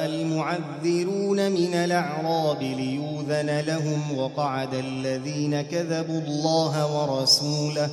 المعذرون 0.06 1.52
من 1.52 1.74
الأعراب 1.74 2.62
ليوذن 2.62 3.60
لهم 3.66 4.18
وقعد 4.18 4.74
الذين 4.74 5.62
كذبوا 5.62 6.20
الله 6.20 6.96
ورسوله. 6.96 7.90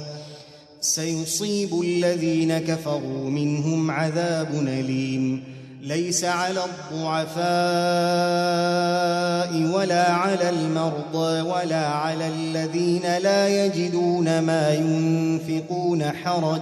سيصيب 0.81 1.81
الذين 1.81 2.57
كفروا 2.57 3.29
منهم 3.29 3.91
عذاب 3.91 4.53
أليم. 4.53 5.43
ليس 5.81 6.23
على 6.23 6.59
الضعفاء 6.65 7.41
ولا 9.77 10.11
على 10.11 10.49
المرضى 10.49 11.41
ولا 11.41 11.87
على 11.87 12.27
الذين 12.27 13.17
لا 13.17 13.65
يجدون 13.65 14.39
ما 14.39 14.73
ينفقون 14.73 16.11
حرج. 16.11 16.61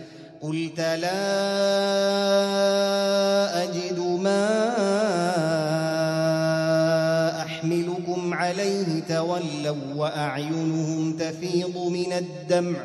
قلت 0.41 0.79
لا 0.79 1.13
أجد 3.63 3.99
ما 3.99 4.61
أحملكم 7.41 8.33
عليه 8.33 9.03
تولوا 9.09 9.93
وأعينهم 9.95 11.17
تفيض 11.19 11.77
من 11.77 12.13
الدمع. 12.13 12.77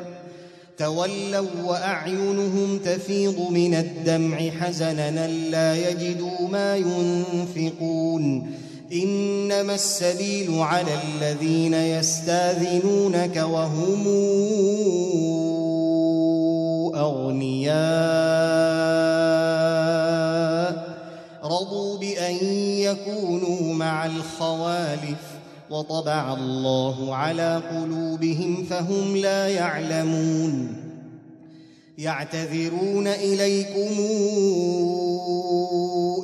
تولوا 0.77 1.47
وأعينهم 1.65 2.79
تفيض 2.85 3.39
من 3.51 3.73
الدمع 3.73 4.37
حزنا 4.37 5.27
لا 5.27 5.89
يجدوا 5.89 6.47
ما 6.51 6.75
ينفقون. 6.75 8.51
إنما 8.93 9.75
السبيل 9.75 10.59
على 10.59 10.91
الذين 11.03 11.73
يستاذنونك 11.73 13.35
وهم 13.35 14.07
أغنياء 16.97 17.77
رضوا 21.43 21.97
بأن 21.97 22.35
يكونوا 22.77 23.73
مع 23.73 24.05
الخوالف 24.05 25.37
وطبع 25.69 26.33
الله 26.33 27.15
على 27.15 27.61
قلوبهم 27.71 28.65
فهم 28.69 29.15
لا 29.15 29.47
يعلمون. 29.47 30.83
يعتذرون 31.97 33.07
إليكم 33.07 33.93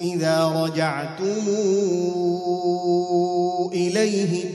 إذا 0.01 0.45
رجعتم 0.45 1.47
اليهم 3.73 4.49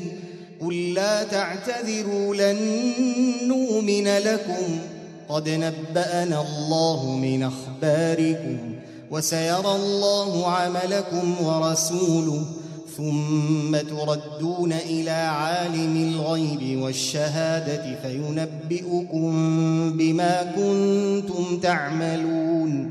قل 0.60 0.94
لا 0.94 1.22
تعتذروا 1.22 2.34
لن 2.34 2.58
نؤمن 3.48 4.04
لكم. 4.04 4.78
قد 5.28 5.48
نبأنا 5.48 6.40
الله 6.40 7.16
من 7.16 7.42
أخباركم 7.42 8.58
وسيرى 9.10 9.76
الله 9.76 10.46
عملكم 10.46 11.44
ورسوله 11.44 12.44
ثم 12.96 13.76
تردون 13.76 14.72
إلى 14.72 15.10
عالم 15.10 15.96
الغيب 15.96 16.78
والشهادة 16.82 17.96
فينبئكم 18.02 19.32
بما 19.98 20.42
كنتم 20.56 21.60
تعملون 21.62 22.90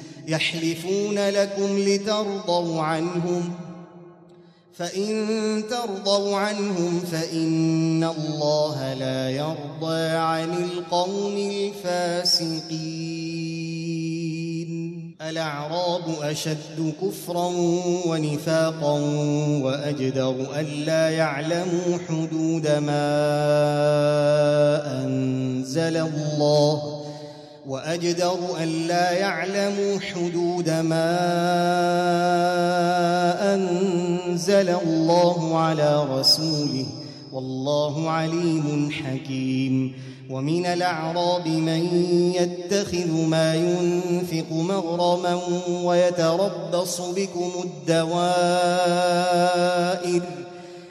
يحلفون 0.31 1.29
لكم 1.29 1.79
لترضوا 1.79 2.81
عنهم 2.81 3.53
فإن 4.73 5.63
ترضوا 5.69 6.37
عنهم 6.37 6.99
فإن 7.11 8.03
الله 8.03 8.93
لا 8.93 9.29
يرضى 9.29 10.09
عن 10.09 10.63
القوم 10.63 11.37
الفاسقين. 11.37 12.91
الأعراب 15.21 16.03
أشد 16.21 16.93
كفرا 17.01 17.47
ونفاقا 18.05 18.99
وأجدر 19.63 20.59
ألا 20.59 21.09
يعلموا 21.09 21.97
حدود 22.07 22.67
ما 22.67 23.11
أنزل 25.03 25.97
الله 25.97 27.00
وأجدر 27.71 28.39
ألا 28.63 29.11
يعلموا 29.11 29.99
حدود 29.99 30.69
ما 30.69 31.17
أنزل 33.53 34.69
الله 34.69 35.57
على 35.57 36.05
رسوله. 36.19 36.85
والله 37.33 38.09
عليم 38.09 38.91
حكيم. 38.91 39.93
ومن 40.29 40.65
الأعراب 40.65 41.47
من 41.47 42.05
يتخذ 42.35 43.11
ما 43.11 43.55
ينفق 43.55 44.45
مغرما 44.51 45.39
ويتربص 45.83 47.01
بكم 47.01 47.51
الدوائر. 47.63 48.11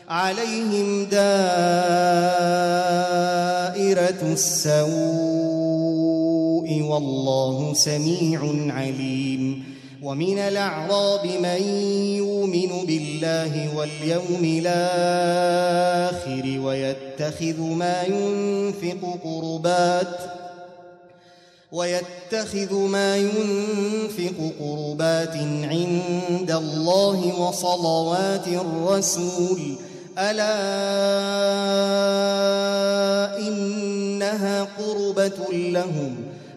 عليهم 0.09 1.05
دائرة 1.05 1.39
السوء. 4.33 6.20
والله 6.71 7.75
سميع 7.75 8.41
عليم. 8.75 9.65
ومن 10.03 10.39
الأعراب 10.39 11.27
من 11.27 11.63
يؤمن 12.17 12.87
بالله 12.87 13.77
واليوم 13.77 14.63
الآخر 14.65 16.45
ويتخذ 16.61 17.61
ما 17.61 18.03
ينفق 18.03 19.19
قربات 19.25 20.17
ويتخذ 21.73 22.75
ما 22.75 23.17
ينفق 23.17 24.53
قربات 24.61 25.37
عند 25.65 26.51
الله 26.51 27.41
وصلوات 27.41 28.49
الرسول. 28.49 29.77
ألا 30.19 30.59
إنها 33.39 34.69
قربة 34.79 35.53
لهم 35.53 36.30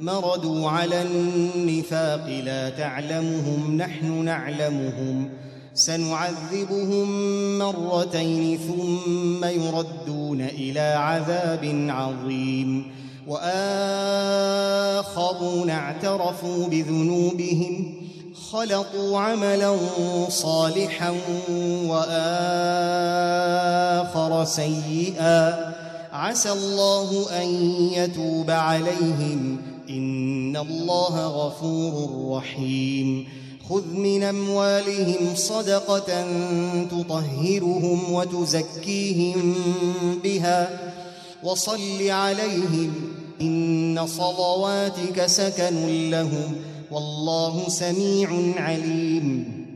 مردوا 0.00 0.70
على 0.70 1.02
النفاق 1.02 2.28
لا 2.44 2.70
تعلمهم 2.70 3.76
نحن 3.76 4.24
نعلمهم. 4.24 5.28
سنعذبهم 5.74 7.08
مرتين 7.58 8.58
ثم 8.58 9.44
يردون 9.44 10.40
إلى 10.40 10.80
عذاب 10.80 11.86
عظيم. 11.88 12.86
واخرون 13.26 13.40
اعترفوا 15.70 16.66
بذنوبهم 16.66 17.94
خلطوا 18.50 19.18
عملا 19.18 19.76
صالحا 20.28 21.14
واخر 21.86 24.44
سيئا. 24.44 25.74
عسى 26.12 26.52
الله 26.52 27.26
ان 27.42 27.48
يتوب 27.92 28.50
عليهم. 28.50 29.58
ان 29.90 30.56
الله 30.56 31.26
غفور 31.26 32.36
رحيم. 32.36 33.28
خذ 33.68 33.86
من 33.86 34.22
اموالهم 34.22 35.34
صدقه 35.34 36.26
تطهرهم 36.84 38.12
وتزكيهم 38.12 39.54
بها 40.24 40.92
وصل 41.44 42.10
عليهم 42.10 42.94
ان 43.40 44.06
صلواتك 44.06 45.26
سكن 45.26 46.10
لهم 46.10 46.54
والله 46.90 47.68
سميع 47.68 48.30
عليم. 48.56 49.66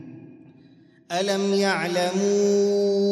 الم 1.11 1.53
يعلموا 1.53 3.11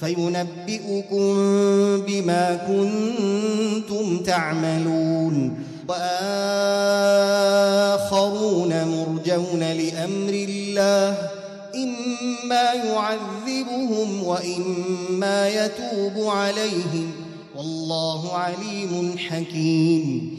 فينبئكم 0.00 1.36
بما 2.06 2.54
كنتم 2.54 4.18
تعملون. 4.18 5.64
وآخرون 5.88 6.28
مرجون 8.68 9.60
لأمر 9.60 10.32
الله 10.48 11.16
إما 11.74 12.72
يعذبهم 12.72 14.24
وإما 14.24 15.48
يتوب 15.48 16.26
عليهم. 16.26 17.12
والله 17.56 18.32
عليم 18.32 19.18
حكيم. 19.18 20.38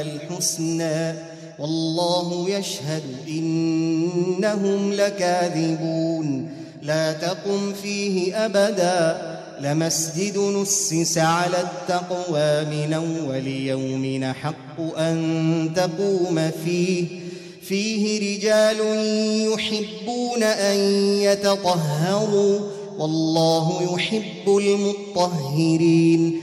الحسنى 0.00 1.14
والله 1.58 2.50
يشهد 2.50 3.02
إنهم 3.28 4.92
لكاذبون 4.92 6.50
لا 6.82 7.12
تقم 7.12 7.72
فيه 7.82 8.44
أبدا 8.44 9.36
لمسجد 9.60 10.38
نسس 10.38 11.18
على 11.18 11.56
التقوى 11.60 12.64
من 12.64 12.92
أول 12.92 13.46
يوم 13.46 14.32
حق 14.42 14.98
أن 14.98 15.70
تقوم 15.76 16.50
فيه 16.64 17.06
فيه 17.62 18.36
رجال 18.36 18.76
يحبون 19.52 20.42
أن 20.42 20.76
يتطهروا 21.20 22.58
والله 22.98 23.94
يحب 23.94 24.56
المطهرين 24.56 26.42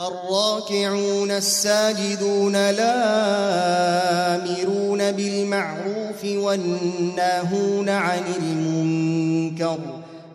الراكعون 0.00 1.30
الساجدون 1.30 2.56
الامرون 2.56 3.12
بالمعروف 5.12 6.24
والناهون 6.24 7.88
عن 7.88 8.22
المنكر 8.40 9.78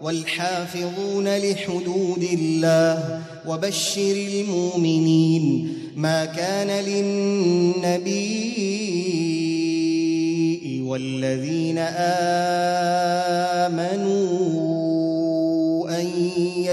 والحافظون 0.01 1.37
لحدود 1.37 2.27
الله 2.33 3.21
وبشر 3.47 4.11
المؤمنين 4.11 5.73
ما 5.95 6.25
كان 6.25 6.85
للنبي 6.85 8.35
والذين 10.85 11.77
آمنوا 11.77 12.25
أن 13.91 14.74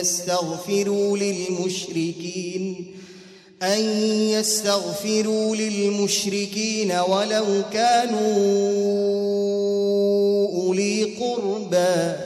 يستغفروا 0.03 1.19
للمشركين 1.19 2.87
أن 3.63 3.81
يستغفروا 4.35 5.57
للمشركين 5.57 6.93
ولو 6.93 7.45
كانوا 7.73 8.33
أولي 10.55 11.05
قربى 11.05 12.17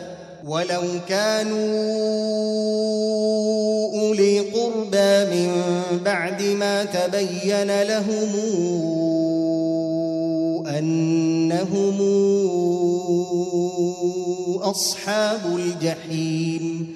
ولو 0.47 0.83
كانوا 1.09 1.66
أولي 4.01 4.41
قربى 4.41 5.37
من 5.37 5.53
بعد 6.05 6.43
ما 6.43 6.85
تبين 6.85 7.83
لهم 7.83 8.37
أنهم 10.79 12.01
أصحاب 14.62 15.57
الجحيم. 15.57 16.95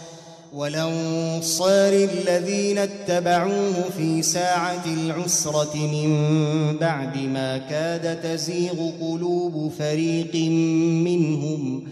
والأنصار 0.53 1.93
الذين 1.93 2.77
اتبعوه 2.77 3.89
في 3.97 4.21
ساعة 4.21 4.85
العسرة 4.85 5.75
من 5.75 6.11
بعد 6.77 7.17
ما 7.17 7.57
كاد 7.57 8.21
تزيغ 8.21 8.91
قلوب 9.01 9.71
فريق 9.79 10.35
منهم 11.05 11.83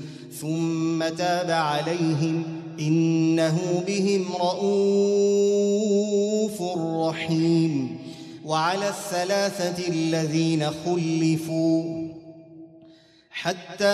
ثم 0.41 1.07
تاب 1.17 1.51
عليهم 1.51 2.43
إنه 2.79 3.83
بهم 3.87 4.25
رءوف 4.41 5.81
رحيم. 7.09 7.97
وعلى 8.45 8.89
الثلاثة 8.89 9.87
الذين 9.87 10.69
خلفوا 10.85 12.09
حتى 13.41 13.85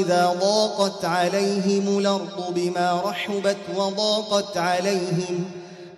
إذا 0.00 0.36
ضاقت 0.40 1.04
عليهم 1.04 1.98
الأرض 1.98 2.54
بما 2.54 3.02
رحبت 3.04 3.56
وضاقت 3.76 4.56
عليهم 4.56 5.44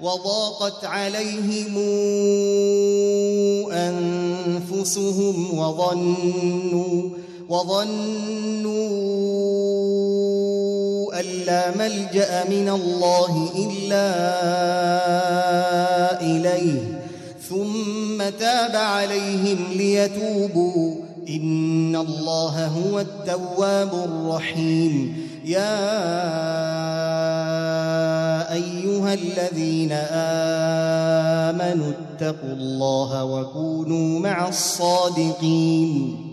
وضاقت 0.01 0.85
عليهم 0.85 1.79
أنفسهم 3.73 5.59
وظنوا 5.59 7.11
وظنوا 7.49 8.81
أن 11.21 11.25
لا 11.47 11.77
ملجأ 11.77 12.45
من 12.49 12.69
الله 12.69 13.51
إلا 13.57 14.13
إليه 16.21 16.92
ثم 17.53 18.19
تاب 18.39 18.77
عليهم 18.77 19.59
ليتوبوا. 19.77 20.95
إن 21.29 21.97
الله 21.97 22.67
هو 22.67 23.01
التواب 23.01 23.95
الرحيم. 23.95 25.17
يا 25.45 25.93
أيها 28.53 29.15
الذين 29.15 29.93
آمنوا 31.53 31.93
اتقوا 31.93 32.53
الله 32.53 33.25
وكونوا 33.25 34.21
مع 34.21 34.49
الصادقين. 34.49 36.32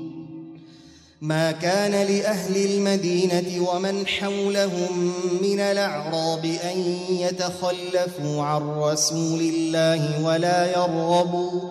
ما 1.22 1.51
كان 1.51 1.91
لأهل 1.91 2.65
المدينة 2.65 3.70
ومن 3.70 4.07
حولهم 4.07 5.13
من 5.41 5.59
الأعراب 5.59 6.45
أن 6.45 6.95
يتخلفوا 7.09 8.43
عن 8.43 8.61
رسول 8.61 9.39
الله 9.41 10.26
ولا 10.26 10.72
يرغبوا 10.72 11.61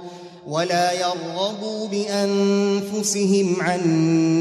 ولا 0.46 0.92
يرغبوا 0.92 1.88
بأنفسهم 1.88 3.56
عن 3.60 3.82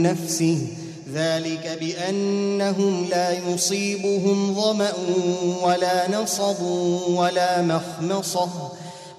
نفسه. 0.01 0.67
ذلك 1.13 1.77
بأنهم 1.81 3.05
لا 3.09 3.53
يصيبهم 3.53 4.55
ظمأ 4.55 4.93
ولا 5.63 6.21
نصب 6.21 6.61
ولا 7.09 7.61
مخمصة. 7.61 8.49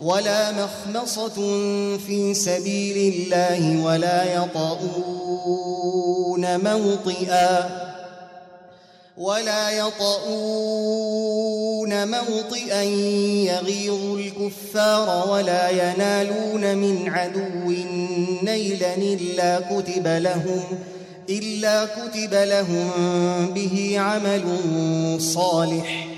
ولا 0.03 0.53
مخمصة 0.53 1.34
في 2.07 2.34
سبيل 2.34 3.14
الله 3.14 3.84
ولا 3.84 4.34
يطؤون 4.34 5.78
موطئا 6.61 7.88
ولا 9.18 9.70
يطؤون 9.70 10.88
موطئا 12.11 12.82
يغيظ 13.53 14.05
الكفار 14.05 15.28
ولا 15.30 15.70
ينالون 15.70 16.76
من 16.76 17.09
عدو 17.09 17.70
نيلا 18.42 18.94
إلا 18.94 19.61
كتب 19.61 20.07
لهم 20.07 20.62
إلا 21.30 21.84
كتب 21.84 22.34
لهم 22.34 22.90
به 23.55 23.94
عمل 23.99 24.44
صالح 25.20 26.17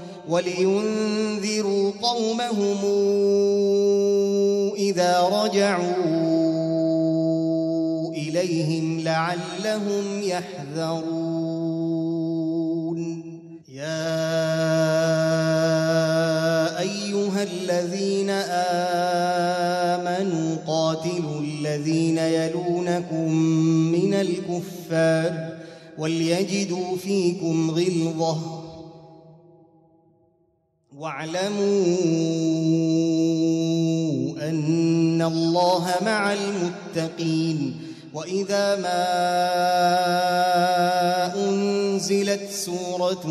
ولينذروا 0.31 1.91
قومهم 2.01 2.77
إذا 4.75 5.21
رجعوا 5.21 6.11
إليهم 8.11 8.99
لعلهم 8.99 10.21
يحذرون. 10.23 11.41
يا 13.69 14.19
أيها 16.79 17.43
الذين 17.43 18.29
آمنوا 19.99 20.55
قاتلوا 20.67 21.39
الذين 21.39 22.17
يلونكم 22.17 23.33
من 23.91 24.13
الكفار 24.13 25.57
وليجدوا 25.97 26.97
فيكم 26.97 27.71
غلظة. 27.71 28.60
واعلموا 31.01 31.59
أن 34.49 35.21
الله 35.21 35.91
مع 36.05 36.33
المتقين 36.33 37.75
وإذا 38.13 38.75
ما 38.75 39.01
أنزلت 41.49 42.51
سورة 42.51 43.23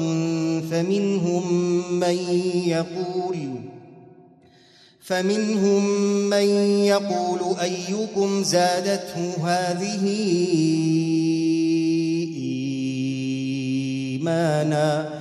فمنهم 0.70 1.44
من 2.00 2.18
يقول 2.66 3.36
فمنهم 5.02 5.84
من 6.30 6.46
يقول 6.84 7.40
أيكم 7.60 8.42
زادته 8.42 9.46
هذه 9.46 10.06
إيمانا 14.18 15.20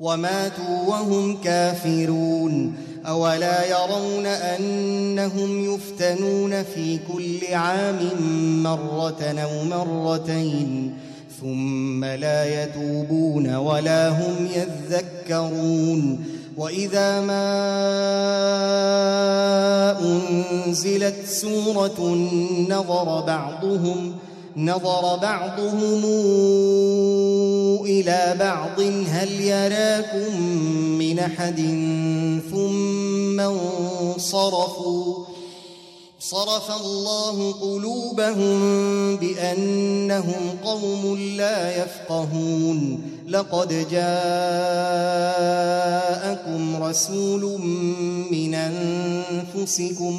وماتوا 0.00 0.86
وهم 0.86 1.36
كافرون 1.44 2.74
أولا 3.06 3.66
يرون 3.66 4.26
أنهم 4.26 5.74
يفتنون 5.74 6.62
في 6.62 6.98
كل 7.12 7.54
عام 7.54 7.98
مرة 8.62 9.22
أو 9.22 9.64
مرتين 9.64 10.94
ثم 11.40 12.04
لا 12.04 12.62
يتوبون 12.62 13.54
ولا 13.54 14.08
هم 14.08 14.48
يذكرون 14.56 16.24
وإذا 16.56 17.20
ما 17.20 17.50
أنزلت 20.00 21.26
سورة 21.26 22.16
نظر 22.68 23.20
بعضهم 23.26 24.14
نظر 24.56 25.16
بعضهم 25.16 26.04
إلى 27.84 28.36
بعض 28.40 28.80
هل 29.08 29.40
يراكم 29.40 30.42
من 30.98 31.18
أحد؟ 31.18 31.56
ثم 32.50 33.40
انصرفوا. 33.40 35.24
صرف 36.20 36.70
الله 36.80 37.52
قلوبهم 37.52 38.60
بأنهم 39.16 40.58
قوم 40.64 41.18
لا 41.36 41.82
يفقهون. 41.82 43.00
لقد 43.28 43.68
جاءكم 43.68 44.10
رسول 46.82 47.60
من 48.30 48.54
أنفسكم 48.54 50.18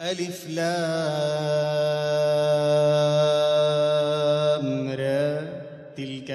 ألف 0.00 0.48
لام 0.48 0.66
را. 4.90 5.40
تلك 5.96 6.30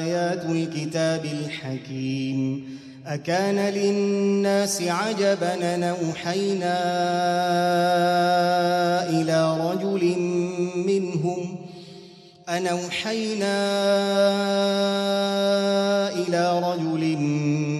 آيات 0.00 0.44
الكتاب 0.44 1.24
الحكيم. 1.24 2.64
أكان 3.06 3.74
للناس 3.74 4.82
عجبا 4.82 5.76
نوحينا 5.76 6.78
إلى 9.10 9.70
رجل 9.70 10.18
منهم. 10.76 11.56
أنوحينا 12.48 13.56
إلى 16.12 16.58
رجل 16.58 17.16
منهم 17.16 17.75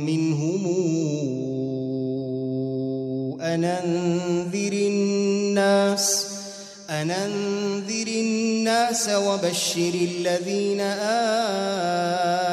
أن 6.91 7.11
أنذر 7.11 8.07
الناس 8.07 8.57
الناس 8.67 9.09
وبشر 9.09 9.95
الذين 9.95 10.81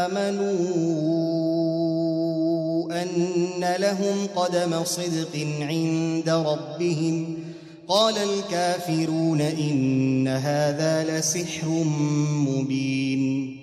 آمنوا 0.08 0.54
أن 3.02 3.76
لهم 3.78 4.28
قدم 4.36 4.84
صدق 4.84 5.48
عند 5.62 6.30
ربهم. 6.30 7.38
قال 7.88 8.16
الكافرون 8.18 9.42
إن 9.42 10.28
هذا 10.28 11.20
لسحر 11.20 11.68
مبين. 12.48 13.63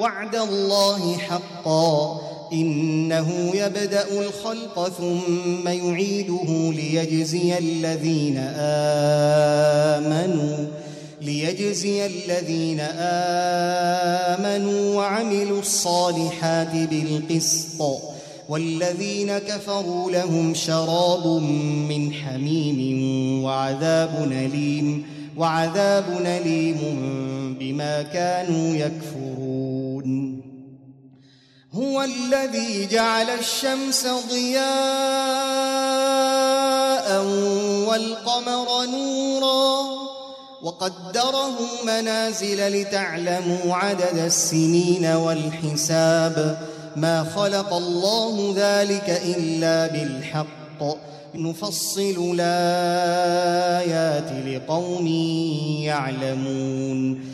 وعد 0.00 0.36
الله 0.36 1.16
حقا. 1.16 2.20
إنه 2.52 3.50
يبدأ 3.54 4.04
الخلق 4.20 4.88
ثم 4.88 5.68
يعيده 5.68 6.72
ليجزي 6.72 7.58
الذين 7.58 8.36
آمنوا 9.98 10.66
ليجزي 11.20 12.06
الذين 12.06 12.80
آمنوا 14.30 14.96
وعملوا 14.96 15.60
الصالحات 15.60 16.72
بالقسط. 16.72 17.82
والذين 18.48 19.38
كفروا 19.38 20.10
لهم 20.10 20.54
شراب 20.54 21.26
من 21.88 22.12
حميم 22.12 23.04
وعذاب 23.44 24.32
أليم 24.32 25.06
وعذاب 25.36 26.04
أليم 26.26 26.78
بما 27.60 28.02
كانوا 28.02 28.76
يكفرون. 28.76 29.63
هو 31.72 32.02
الذي 32.02 32.86
جعل 32.86 33.30
الشمس 33.30 34.06
ضياء 34.30 34.64
والقمر 37.88 38.84
نورا 38.86 40.04
وقدره 40.62 41.58
منازل 41.86 42.80
لتعلموا 42.80 43.74
عدد 43.74 44.18
السنين 44.18 45.06
والحساب. 45.06 46.58
ما 46.96 47.24
خلق 47.36 47.74
الله 47.74 48.54
ذلك 48.56 49.22
إلا 49.24 49.86
بالحق. 49.86 50.98
نفصل 51.34 52.34
الآيات 52.38 54.32
لقوم 54.46 55.06
يعلمون. 55.82 57.33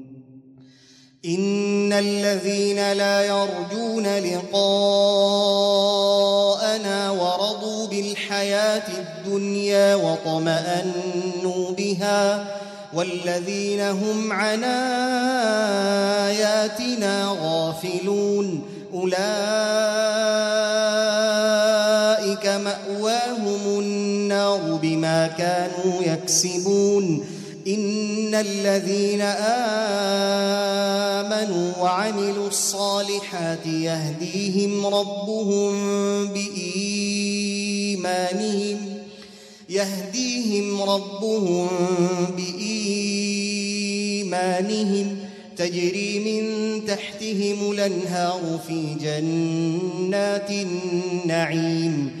إن 1.25 1.93
الذين 1.93 2.91
لا 2.93 3.25
يرجون 3.25 4.07
لقاءنا 4.17 4.71
ورضوا 7.11 7.87
بالحياة 7.87 8.83
الدنيا 8.99 9.95
وطمأنوا 9.95 11.71
بها 11.71 12.45
والذين 12.93 13.81
هم 13.81 14.31
عن 14.33 14.63
آياتنا 16.23 17.37
غافلون 17.41 18.63
أولئك 18.93 19.11
مأواهم 22.47 23.79
النار 23.79 24.79
بما 24.81 25.27
كانوا 25.27 26.01
يكسبون 26.01 27.25
إن 27.67 28.35
الذين 28.35 29.21
آمنوا 31.21 31.77
وعملوا 31.81 32.47
الصالحات 32.47 33.65
يهديهم 33.65 34.85
ربهم 34.85 35.73
بإيمانهم 36.27 37.41
يهديهم 39.69 40.81
ربهم 40.81 41.67
بإيمانهم. 42.37 43.21
تجري 45.57 46.19
من 46.19 46.85
تحتهم 46.85 47.71
الأنهار 47.71 48.59
في 48.67 48.95
جنات 49.01 50.51
النعيم. 50.51 52.20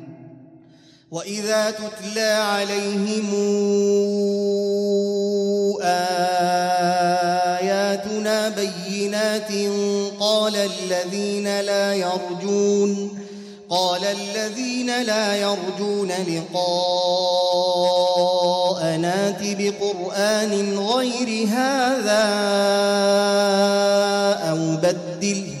واذا 1.11 1.71
تتلى 1.71 2.21
عليهم 2.21 3.29
آياتنا 7.51 8.49
بينات 8.49 9.51
قال 10.19 10.55
الذين 10.55 11.61
لا 11.61 11.93
يرجون 11.93 13.17
قال 13.69 14.01
الذين 14.05 15.01
لا 15.01 15.35
يرجون 15.35 16.11
لقاء 16.11 16.61
نات 18.97 19.41
بقرآن 19.41 20.77
غير 20.79 21.47
هذا 21.47 22.23
أو 24.49 24.75
بدله 24.75 25.60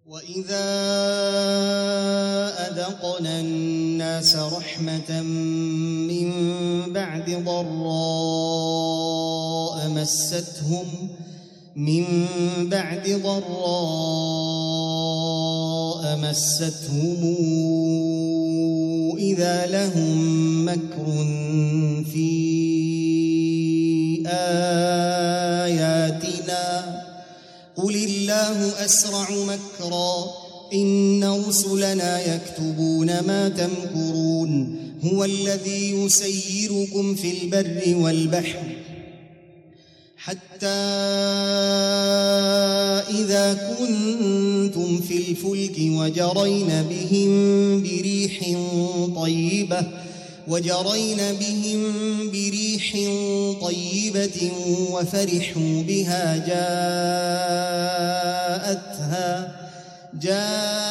وإذا 0.06 0.68
أذقنا 2.68 3.40
الناس 3.40 4.36
رحمة 4.36 5.22
من 6.10 6.28
بعد 6.92 7.28
ضراء 7.44 8.84
مستهم 9.88 10.86
من 11.76 12.04
بعد 12.70 13.20
ضراء 13.24 13.44
مستهم 16.16 17.20
إذا 19.34 19.66
لهم 19.66 20.68
مكر 20.68 21.06
في 22.12 22.34
آياتنا 25.66 26.64
قل 27.76 27.94
الله 27.94 28.84
أسرع 28.84 29.28
مكرا 29.30 30.24
إن 30.74 31.24
رسلنا 31.24 32.34
يكتبون 32.34 33.06
ما 33.06 33.48
تمكرون 33.48 34.78
هو 35.04 35.24
الذي 35.24 35.90
يسيركم 35.90 37.14
في 37.14 37.42
البر 37.42 37.96
والبحر 37.96 38.62
حتى 40.24 40.66
إذا 43.20 43.54
كنتم 43.78 45.00
في 45.00 45.16
الفلك 45.16 45.76
وجرين 45.78 46.82
بهم 46.82 47.30
بريح 47.82 48.40
طيبة 49.16 49.82
وجرين 50.48 51.18
بهم 51.40 51.82
بريح 52.30 52.92
طيبة 53.62 54.52
وفرحوا 54.90 55.82
بها 55.82 56.36
جاءتها 56.36 56.74
جاءتها 60.14 60.84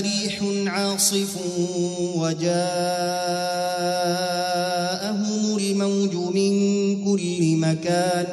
ريح 0.00 0.42
عاصف 0.66 1.36
وجاءهم 2.14 3.79
مكان 7.70 8.26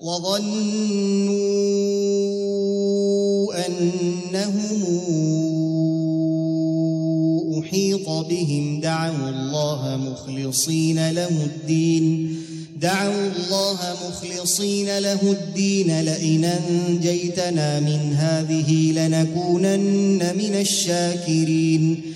وظنوا 0.00 1.36
أنهم 3.66 4.82
أحيط 7.60 8.08
بهم. 8.08 8.80
دعوا 8.80 9.28
الله 9.28 9.96
مخلصين 9.96 11.10
له 11.10 11.28
الدين. 11.28 12.36
دعوا 12.80 13.30
الله 13.36 13.78
مخلصين 14.08 14.98
له 14.98 15.22
الدين. 15.22 16.00
لئن 16.00 16.44
أنجيتنا 16.44 17.80
من 17.80 18.14
هذه 18.14 18.92
لنكونن 18.92 20.18
من 20.36 20.54
الشاكرين. 20.60 22.15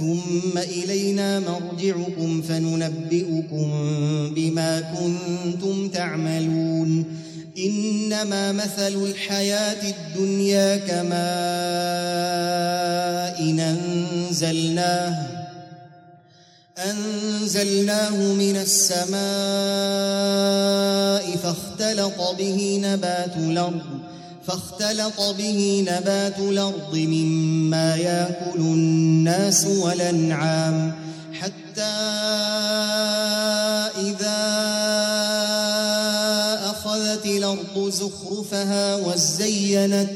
ثم 0.00 0.58
إلينا 0.58 1.40
مرجعكم 1.40 2.42
فننبئكم 2.42 3.68
بما 4.34 4.80
كنتم 4.80 5.88
تعملون. 5.88 7.04
إنما 7.58 8.52
مثل 8.52 8.94
الحياة 9.04 9.94
الدنيا 9.94 10.76
كماء 10.76 11.20
إن 13.40 13.60
أنزلناه 13.60 15.14
أنزلناه 16.78 18.16
من 18.16 18.56
السماء 18.56 19.20
فاختلط 21.36 22.20
به 22.38 22.80
نبات 22.84 23.36
الأرض. 23.36 24.09
فاختلط 24.46 25.20
به 25.38 25.84
نبات 25.88 26.38
الأرض 26.38 26.96
مما 26.96 27.96
يأكل 27.96 28.60
الناس 28.60 29.66
والأنعام 29.66 30.94
حتى 31.32 31.82
إذا 34.00 34.40
أخذت 36.70 37.26
الأرض 37.26 37.88
زخرفها 37.88 38.96
وزينت 38.96 40.10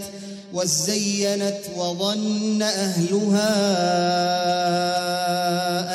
وزينت 0.52 1.60
وظن 1.76 2.62
أهلها 2.62 3.54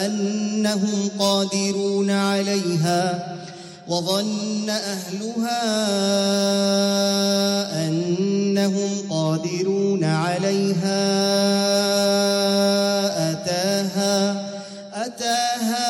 أنهم 0.06 1.10
قادرون 1.20 2.12
عليها 2.12 3.39
وظن 3.90 4.70
أهلها 4.70 5.62
أنهم 7.88 8.90
قادرون 9.10 10.04
عليها. 10.04 11.10
أتاها 13.32 14.46
أتاها 14.94 15.90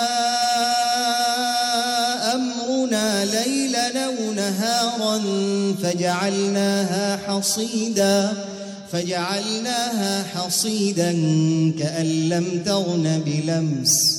أمرنا 2.36 3.26
ليلا 3.26 4.06
أو 4.06 4.34
نهارا 4.36 5.22
فجعلناها 5.84 7.18
حصيدا 7.28 8.34
فجعلناها 8.92 10.24
حصيدا 10.24 11.12
كأن 11.80 12.30
لم 12.30 12.64
تغن 12.66 13.24
بلمس. 13.26 14.19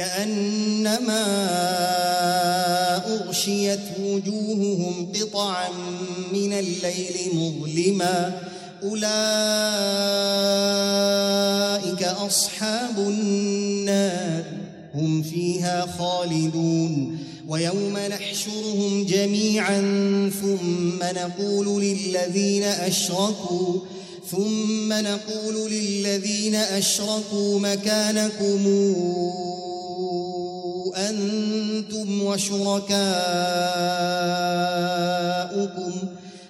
كأنما 0.00 1.24
أغشيت 3.06 3.80
وجوههم 4.02 5.12
قطعا 5.14 5.68
من 6.32 6.52
الليل 6.52 7.16
مظلما 7.34 8.40
أولئك 8.82 9.02
أصحاب 12.02 12.98
النار 12.98 14.44
هم 14.94 15.22
فيها 15.22 15.86
خالدون 15.98 17.18
ويوم 17.48 17.98
نحشرهم 18.10 19.04
جميعا 19.04 19.80
ثم 20.40 20.98
نقول 21.02 21.82
للذين 21.82 22.62
أشركوا 22.62 23.80
ثم 24.30 24.92
نقول 24.92 25.70
للذين 25.70 26.54
أشركوا 26.54 27.60
مكانكم 27.60 28.66
أنتم 30.96 32.22
وشركاؤكم 32.22 32.90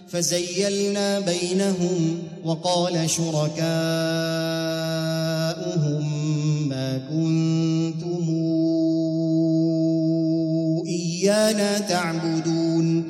فزيلنا 0.09 1.21
بينهم 1.21 2.19
وقال 2.45 3.11
شركاؤهم 3.11 3.61
ما 6.69 7.01
كنتم 7.11 8.25
إيانا 10.87 11.79
تعبدون 11.79 13.10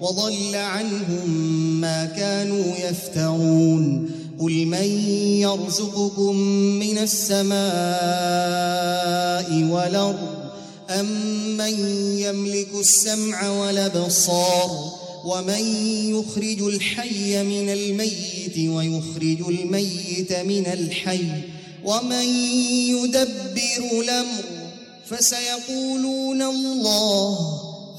وضل 0.00 0.54
عنهم 0.54 1.30
ما 1.80 2.04
كانوا 2.04 2.76
يفترون. 2.76 4.10
قل 4.38 4.66
من 4.66 5.10
يرزقكم 5.40 6.36
من 6.78 6.98
السماء 6.98 7.58
والأرض 9.70 10.38
أمن 10.90 11.74
يملك 12.18 12.68
السمع 12.80 13.50
والأبصار 13.50 14.92
ومن 15.24 15.64
يخرج 16.14 16.62
الحي 16.62 17.44
من 17.44 17.68
الميت 17.68 18.58
ويخرج 18.58 19.40
الميت 19.48 20.32
من 20.32 20.66
الحي 20.66 21.28
ومن 21.84 22.24
يدبر 22.88 24.00
الأمر 24.00 24.44
فسيقولون 25.06 26.42
الله 26.42 27.38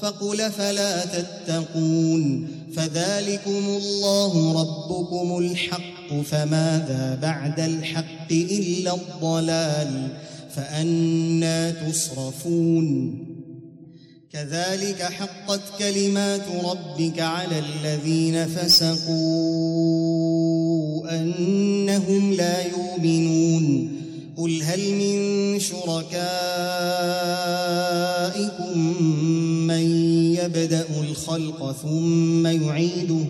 فقل 0.02 0.50
فلا 0.50 1.04
تتقون 1.04 2.48
فذلكم 2.76 3.68
الله 3.68 4.60
ربكم 4.60 5.38
الحق 5.38 6.20
فماذا 6.24 7.18
بعد 7.22 7.60
الحق 7.60 8.32
إلا 8.32 8.94
الضلال 8.94 10.08
فأنا 10.54 11.70
تصرفون 11.70 13.26
كذلك 14.32 15.02
حقت 15.02 15.60
كلمات 15.78 16.42
ربك 16.64 17.20
على 17.20 17.58
الذين 17.58 18.46
فسقوا 18.46 19.10
أنهم 21.20 22.32
لا 22.32 22.62
يؤمنون 22.62 23.96
قل 24.36 24.62
هل 24.62 24.94
من 24.94 25.60
شركائكم 25.60 26.70
يبدأ 30.44 30.86
الخلق 31.00 31.76
ثم 31.82 32.46
يعيده. 32.46 33.24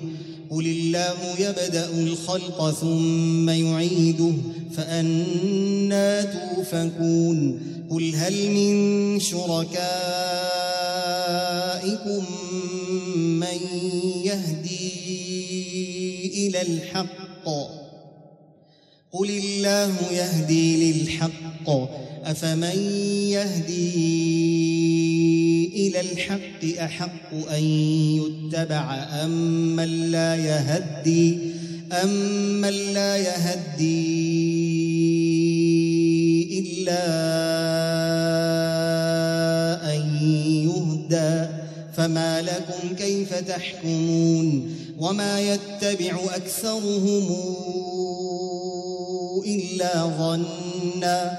قل 0.50 0.66
الله 0.66 1.16
يبدأ 1.38 1.88
الخلق 1.98 2.70
ثم 2.70 3.50
يعيده. 3.50 4.32
فأنا 4.76 6.22
توفكون. 6.22 7.60
قل 7.90 8.14
هل 8.14 8.50
من 8.50 9.20
شركائكم 9.20 9.70
من 13.16 13.60
يهدي 14.24 14.90
إلى 16.46 16.62
الحق؟ 16.62 17.46
قل 19.12 19.30
الله 19.30 19.96
يهدي 20.12 20.92
للحق. 20.92 21.70
أفمن 22.24 22.78
يهدي 23.28 25.29
إلى 25.74 26.00
الحق 26.00 26.78
أحق 26.78 27.34
أن 27.50 27.62
يتبع 28.20 28.94
أم 29.24 29.30
من 29.76 30.10
لا 30.10 30.36
يهدي 30.36 31.38
أم 31.92 32.10
من 32.60 32.70
لا 32.70 33.16
يهدي 33.16 34.30
إلا 36.58 37.04
أن 39.94 40.00
يهدى. 40.66 41.50
فما 41.96 42.42
لكم 42.42 42.94
كيف 42.94 43.34
تحكمون؟ 43.34 44.76
وما 44.98 45.40
يتبع 45.40 46.18
أكثرهم 46.34 47.36
إلا 49.46 50.06
ظنا. 50.06 51.38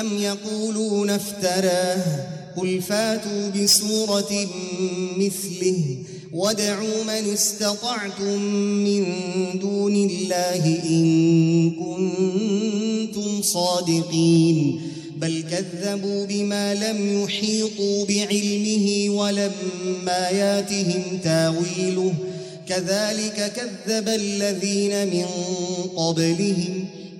أم 0.00 0.18
يقولون 0.18 1.10
افتراه؟ 1.10 2.04
قل 2.56 2.82
فاتوا 2.82 3.48
بسورة 3.48 4.46
مثله 5.16 5.98
وادعوا 6.32 7.04
من 7.04 7.32
استطعتم 7.32 8.42
من 8.84 9.04
دون 9.60 9.96
الله 9.96 10.80
إن 10.84 11.70
كنتم 11.70 13.42
صادقين. 13.42 14.80
بل 15.16 15.44
كذبوا 15.50 16.26
بما 16.26 16.74
لم 16.74 17.22
يحيطوا 17.22 18.04
بعلمه 18.06 19.06
ولما 19.10 20.28
ياتهم 20.28 21.02
تاويله. 21.24 22.14
كذلك 22.68 23.52
كذب 23.56 24.08
الذين 24.08 25.06
من 25.06 25.26
قبلهم 25.96 26.84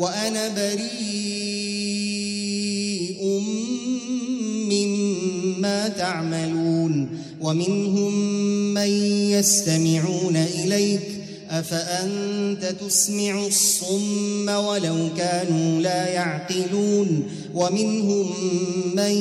وأنا 0.00 0.48
بريء 0.48 0.90
مما 4.70 5.88
تعملون 5.88 7.08
ومنهم 7.40 8.14
من 8.74 8.88
يستمعون 9.30 10.36
إليك 10.36 11.00
أفأنت 11.50 12.64
تسمع 12.64 13.46
الصم 13.46 14.48
ولو 14.48 15.08
كانوا 15.16 15.80
لا 15.80 16.08
يعقلون 16.08 17.22
ومنهم 17.54 18.30
من 18.94 19.12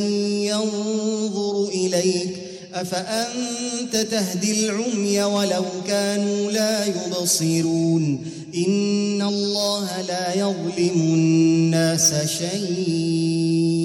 ينظر 0.43 1.69
إليك 1.69 2.49
أفأنت 2.73 3.95
تهدي 4.11 4.65
العمي 4.65 5.23
ولو 5.23 5.63
كانوا 5.87 6.51
لا 6.51 6.85
يبصرون 6.85 8.25
إن 8.55 9.21
الله 9.21 10.01
لا 10.01 10.33
يظلم 10.33 11.13
الناس 11.13 12.13
شيئا 12.39 13.79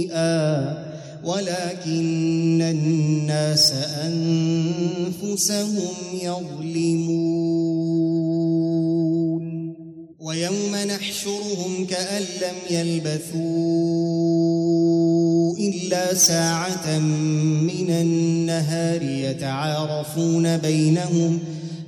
ولكن 1.24 2.62
الناس 2.62 3.72
أنفسهم 5.22 5.94
يظلمون 6.22 7.44
ويوم 10.20 10.76
نحشرهم 10.88 11.86
كأن 11.90 12.22
لم 12.22 12.54
يلبثوا 12.70 13.44
إلا 15.58 16.14
ساعة 16.14 16.98
من 16.98 17.90
النهار 17.90 19.02
يتعارفون 19.02 20.56
بينهم 20.56 21.38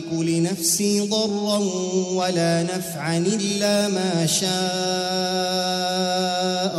أملك 0.00 0.12
لنفسي 0.28 1.00
ضرا 1.00 1.58
ولا 2.12 2.62
نفعا 2.62 3.18
إلا 3.18 3.88
ما 3.88 4.26
شاء 4.26 4.50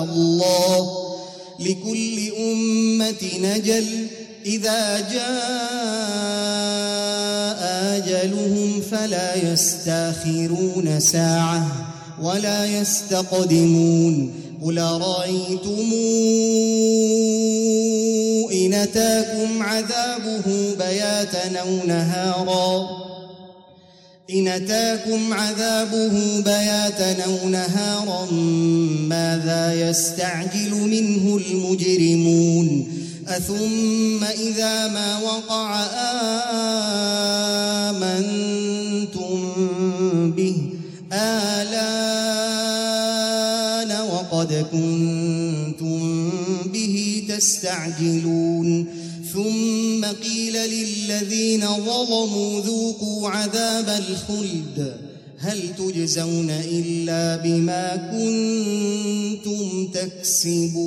الله 0.04 0.92
لكل 1.60 2.32
أمة 2.52 3.24
نجل 3.42 4.08
إذا 4.46 5.00
جاء 5.00 5.32
أجلهم 7.98 8.82
فلا 8.92 9.52
يستاخرون 9.52 11.00
ساعة 11.00 11.68
ولا 12.22 12.66
يستقدمون 12.66 14.34
قل 14.66 14.80
رأيتم 14.82 15.94
إن 18.54 18.74
أتاكم 18.74 19.64
عذابه 19.64 20.76
بياتا 20.80 21.60
أو 21.60 21.86
نهارا 21.88 23.11
إن 24.34 24.48
أتاكم 24.48 25.34
عذابه 25.34 26.42
بياتا 26.42 27.24
أو 27.24 27.50
نهارا 27.50 28.32
ماذا 29.10 29.90
يستعجل 29.90 30.72
منه 30.72 31.38
المجرمون؟ 31.38 32.88
أثم 33.28 34.24
إذا 34.24 34.88
ما 34.88 35.18
وقع 35.18 35.86
آمنتم 37.90 39.52
به 40.32 40.56
آلان 41.14 42.32
وقد 44.12 44.66
كنتم 44.72 46.30
به 46.74 47.24
تستعجلون؟ 47.30 49.01
ثم 49.34 50.06
قيل 50.06 50.54
للذين 50.54 51.62
ظلموا 51.62 52.62
ذوقوا 52.62 53.30
عذاب 53.30 53.90
الخلد. 53.90 54.98
هل 55.38 55.76
تجزون 55.78 56.50
إلا 56.50 57.36
بما 57.44 57.96
كنتم 57.96 59.88
تكسبون؟ 59.88 60.82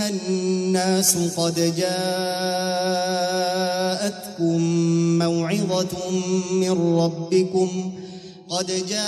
أيها 0.00 0.08
الناس 0.08 1.16
قد 1.36 1.54
جاءتكم 1.76 1.98
موعظة 5.18 6.10
من 6.52 6.70
ربكم 6.70 7.92
قد 8.48 8.66
جاءتكم 8.66 9.00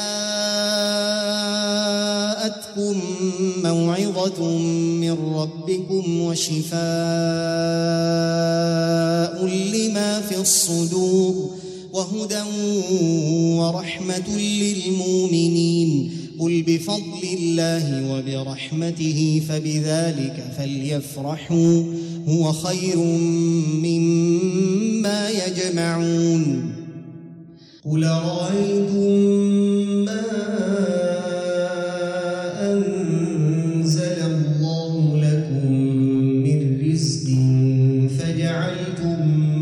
موعظة 3.64 4.58
من 5.00 5.16
ربكم 5.34 6.20
وشفاء 6.20 6.72
لما 9.46 10.20
في 10.20 10.36
الصدور 10.40 11.50
وهدى 11.92 12.42
ورحمة 13.58 14.28
للمؤمنين 14.38 16.12
قل 16.42 16.62
بفضل 16.66 17.22
الله 17.38 18.12
وبرحمته 18.12 19.42
فبذلك 19.48 20.44
فليفرحوا 20.58 21.82
هو 22.28 22.52
خير 22.52 22.96
مما 23.82 25.30
يجمعون. 25.30 26.72
قل 27.84 28.04
رأيتم 28.04 29.12
ما 30.04 30.22
أنزل 32.72 34.18
الله 34.22 35.20
لكم 35.22 35.72
من 36.42 36.90
رزق 36.90 37.26
فجعلتم 38.18 39.61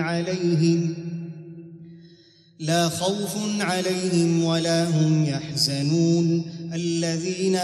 عليهم. 0.00 0.94
لا 2.60 2.88
خوف 2.88 3.60
عليهم 3.60 4.44
ولا 4.44 4.84
هم 4.84 5.24
يحزنون. 5.24 6.42
الذين 6.74 7.56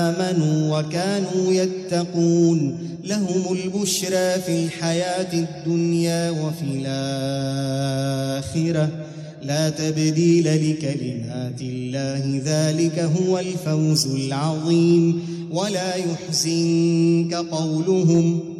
آمنوا 0.00 0.78
وكانوا 0.78 1.52
يتقون. 1.52 2.78
لهم 3.04 3.52
البشرى 3.52 4.40
في 4.46 4.64
الحياة 4.64 5.32
الدنيا 5.32 6.30
وفي 6.30 6.64
الآخرة. 8.46 8.90
لا 9.42 9.70
تبديل 9.70 10.44
لكلمات 10.44 11.60
الله 11.60 12.42
ذلك 12.44 12.98
هو 12.98 13.38
الفوز 13.38 14.06
العظيم. 14.06 15.22
ولا 15.52 15.94
يحزنك 15.94 17.34
قولهم. 17.34 18.59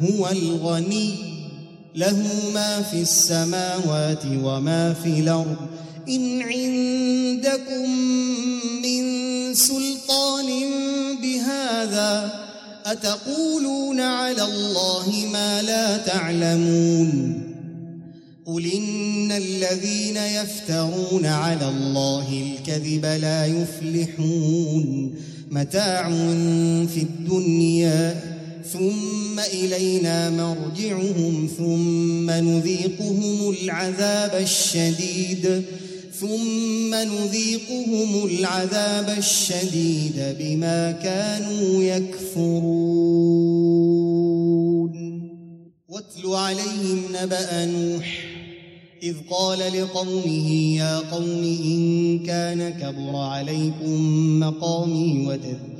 هو 0.00 0.28
الغني 0.28 1.14
له 1.94 2.26
ما 2.54 2.82
في 2.82 3.02
السماوات 3.02 4.22
وما 4.26 4.94
في 4.94 5.20
الأرض. 5.20 5.56
إن 6.08 6.42
عندكم 6.42 7.90
من 8.82 9.04
سلطان 9.54 10.46
بهذا 11.22 12.32
أتقولون 12.86 14.00
على 14.00 14.42
الله 14.42 15.28
ما 15.32 15.62
لا 15.62 15.96
تعلمون؟ 15.96 17.40
قل 18.46 18.66
إن 18.66 19.32
الذين 19.32 20.16
يفترون 20.16 21.26
على 21.26 21.68
الله 21.68 22.42
الكذب 22.42 23.04
لا 23.04 23.46
يفلحون. 23.46 25.14
متاع 25.50 26.08
في 26.86 27.02
الدنيا 27.02 28.39
ثم 28.72 29.40
إلينا 29.40 30.30
مرجعهم 30.30 31.48
ثم 31.58 32.30
نذيقهم 32.30 33.50
العذاب 33.50 34.42
الشديد 34.42 35.62
ثم 36.20 36.94
نذيقهم 36.94 38.26
العذاب 38.26 39.18
الشديد 39.18 40.36
بما 40.38 40.92
كانوا 40.92 41.82
يكفرون. 41.82 43.30
واتل 45.88 46.26
عليهم 46.26 47.02
نبأ 47.22 47.64
نوح 47.64 48.30
إذ 49.02 49.14
قال 49.30 49.58
لقومه 49.58 50.50
يا 50.76 50.98
قوم 50.98 51.58
إن 51.64 52.18
كان 52.26 52.70
كبر 52.70 53.16
عليكم 53.16 54.40
مقامي 54.40 55.26
وتذكيري 55.26 55.79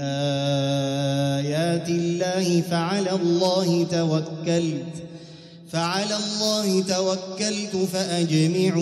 بآيات 0.00 1.88
الله 1.88 2.60
فعلى 2.60 3.12
الله 3.12 3.84
توكلت 3.84 4.94
فعلى 5.72 6.16
الله 6.16 6.82
توكلت 6.82 7.76
فأجمعوا 7.92 8.80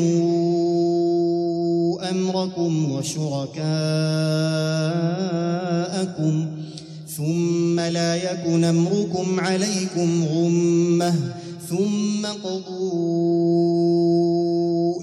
أمركم 2.10 2.92
وشركاءكم 2.92 3.58
ثم 7.16 7.80
لا 7.80 8.14
يكن 8.16 8.64
أمركم 8.64 9.40
عليكم 9.40 10.24
غمة 10.24 11.14
ثم 11.68 12.26
قضوا 12.26 13.58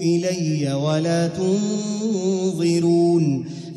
إلي 0.00 0.72
ولا 0.74 1.28
تنظرون. 1.28 2.76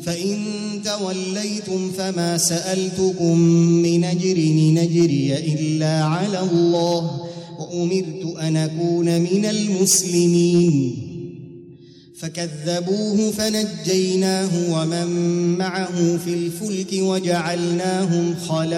فإن 0.04 0.38
توليتم 0.84 1.90
فما 1.98 2.38
سألتكم 2.38 3.38
من 3.82 4.04
أجر 4.04 4.38
نجري 4.74 5.36
إلا 5.36 6.04
على 6.04 6.40
الله 6.40 7.20
وأمرت 7.58 8.36
أن 8.40 8.56
أكون 8.56 9.20
من 9.20 9.46
المسلمين. 9.46 11.06
فكذبوه 12.18 13.30
فنجيناه 13.30 14.50
ومن 14.70 15.08
معه 15.58 16.16
في 16.24 16.34
الفلك 16.34 16.92
وجعلناهم 16.92 18.34
خلائف 18.48 18.70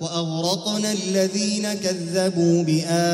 وأغرقنا 0.00 0.92
الذين 0.92 1.74
كذبوا 1.74 2.62
بآياتنا. 2.62 3.12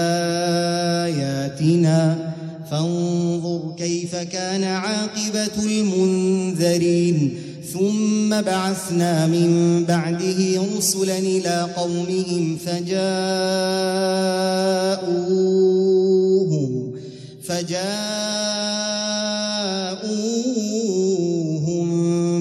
فانظر 2.71 3.75
كيف 3.79 4.17
كان 4.17 4.65
عاقبة 4.65 5.65
المنذرين. 5.65 7.35
ثم 7.73 8.41
بعثنا 8.41 9.27
من 9.27 9.85
بعده 9.85 10.63
رسلا 10.77 11.19
إلى 11.19 11.69
قومهم 11.77 12.57
فجاءوهم 12.67 12.99
فجاءوهم 17.43 17.79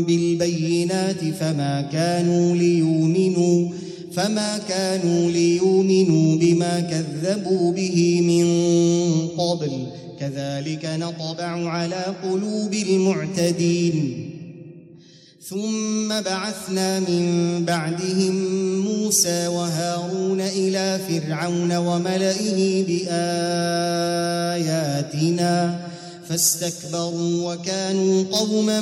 بالبينات 0.03 1.23
فما 1.39 1.81
كانوا 1.81 2.55
ليؤمنوا 2.55 3.69
فما 4.13 4.57
كانوا 4.57 5.31
ليؤمنوا 5.31 6.35
بما 6.35 6.79
كذبوا 6.79 7.71
به 7.71 8.21
من 8.21 8.47
قبل. 9.27 9.71
كذلك 10.19 10.85
نطبع 10.85 11.69
على 11.69 12.05
قلوب 12.23 12.73
المعتدين. 12.73 14.23
ثم 15.49 16.21
بعثنا 16.21 16.99
من 16.99 17.65
بعدهم 17.65 18.35
موسى 18.79 19.47
وهارون 19.47 20.41
إلى 20.41 20.99
فرعون 21.09 21.75
وملئه 21.77 22.83
بآياتنا 22.87 23.47
فاستكبروا 26.29 27.53
وكانوا 27.53 28.23
قوما 28.31 28.81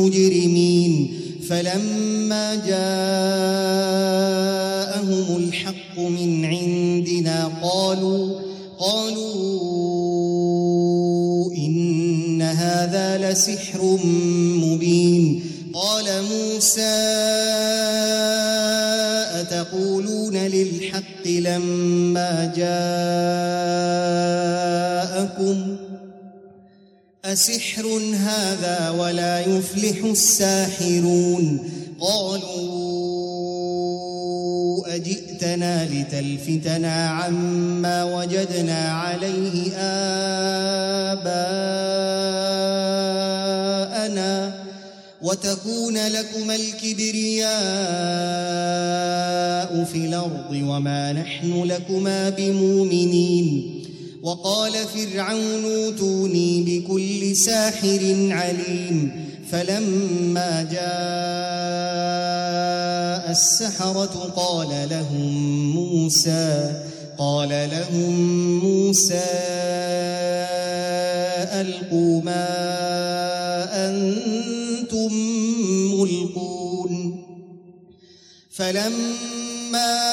مجرمين. 0.00 1.18
فلما 1.48 2.54
جاءهم 2.54 3.36
الحق 5.36 5.98
من 5.98 6.44
عندنا 6.44 7.52
قالوا 7.62 8.40
قالوا 8.78 10.31
هذا 12.72 13.32
لسحر 13.32 13.82
مبين. 14.64 15.24
قال 15.74 16.06
موسى 16.22 16.98
أتقولون 19.40 20.36
للحق 20.36 21.26
لما 21.26 22.52
جاءكم؟ 22.56 22.66
أسحر 27.24 27.86
هذا 28.14 28.90
ولا 28.90 29.40
يفلح 29.40 30.04
الساحرون. 30.04 31.70
قالوا 32.00 33.31
أجئتنا 34.86 35.88
لتلفتنا 35.88 37.08
عما 37.08 38.04
وجدنا 38.04 38.88
عليه 38.88 39.72
آباءنا 41.12 41.42
وتكون 45.22 45.96
لكما 46.06 46.54
الكبرياء 46.54 47.52
في 49.84 49.98
الأرض 49.98 50.50
وما 50.52 51.12
نحن 51.12 51.62
لكما 51.62 52.28
بمؤمنين. 52.30 53.78
وقال 54.22 54.72
فرعون 54.72 55.64
أوتوني 55.64 56.62
بكل 56.62 57.36
ساحر 57.36 58.00
عليم. 58.30 59.31
فلما 59.52 60.62
جاء 60.62 60.82
السحرة 63.30 64.32
قال 64.36 64.88
لهم 64.90 65.30
موسى 65.72 66.82
قال 67.18 67.48
لهم 67.48 68.14
موسى 68.58 69.30
ألقوا 71.60 72.22
ما 72.22 72.48
أنتم 73.88 75.12
ملقون. 76.00 77.22
فلما 78.52 80.12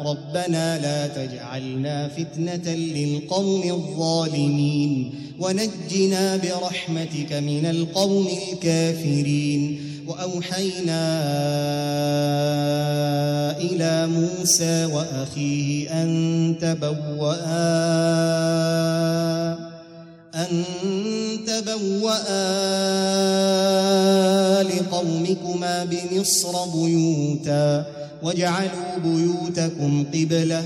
ربنا 0.00 0.78
لا 0.78 1.06
تجعلنا 1.06 2.08
فتنة 2.08 2.74
للقوم 2.74 3.62
الظالمين 3.70 5.14
ونجنا 5.40 6.36
برحمتك 6.36 7.32
من 7.32 7.66
القوم 7.66 8.28
الكافرين 8.52 9.80
وأوحينا 10.06 11.02
إلى 13.60 14.06
موسى 14.06 14.84
وأخيه 14.84 16.02
أن 16.02 16.54
تبوأ 16.60 17.36
أن 20.34 20.64
تبوأ 21.46 22.22
لقومكما 24.62 25.84
بمصر 25.84 26.64
بيوتا 26.64 27.95
واجعلوا 28.22 28.98
بيوتكم 29.04 30.04
قبلة 30.14 30.64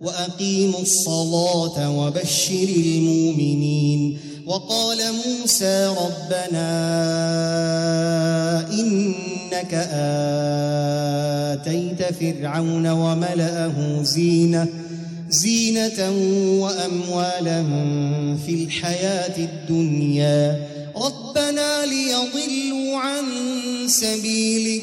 وأقيموا 0.00 0.80
الصلاة 0.80 1.98
وبشر 1.98 2.68
المؤمنين 2.76 4.18
وقال 4.46 4.98
موسى 5.12 5.86
ربنا 5.86 6.70
إنك 8.72 9.74
آتيت 11.54 12.02
فرعون 12.14 12.86
وملأه 12.86 14.02
زينة 14.02 14.68
زينة 15.30 16.10
وأموالا 16.60 17.62
في 18.46 18.54
الحياة 18.64 19.38
الدنيا 19.38 20.66
ربنا 20.96 21.86
ليضلوا 21.86 22.98
عن 22.98 23.24
سبيلك 23.86 24.82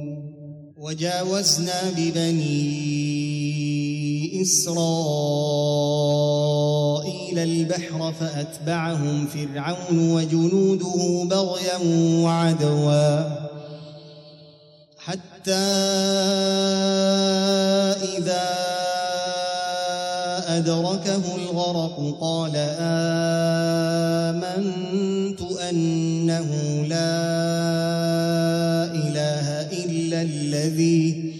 وجاوزنا 0.81 1.93
ببني 1.97 2.71
إسرائيل 4.41 4.89
البحر 7.39 8.13
فأتبعهم 8.19 9.27
فرعون 9.27 10.11
وجنوده 10.11 11.23
بغيا 11.29 11.77
وعدوا. 12.23 13.23
حتى 14.97 15.51
إذا 18.17 18.49
أدركه 20.47 21.35
الغرق 21.35 22.17
قال 22.21 22.51
آمنت 24.29 25.41
أنه 25.69 26.49
لا 26.87 27.70
الذي 30.21 31.33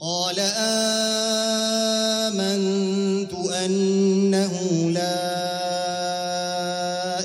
قال 0.00 0.38
آمنت 2.28 3.32
أنه 3.64 4.54
لا 4.90 5.30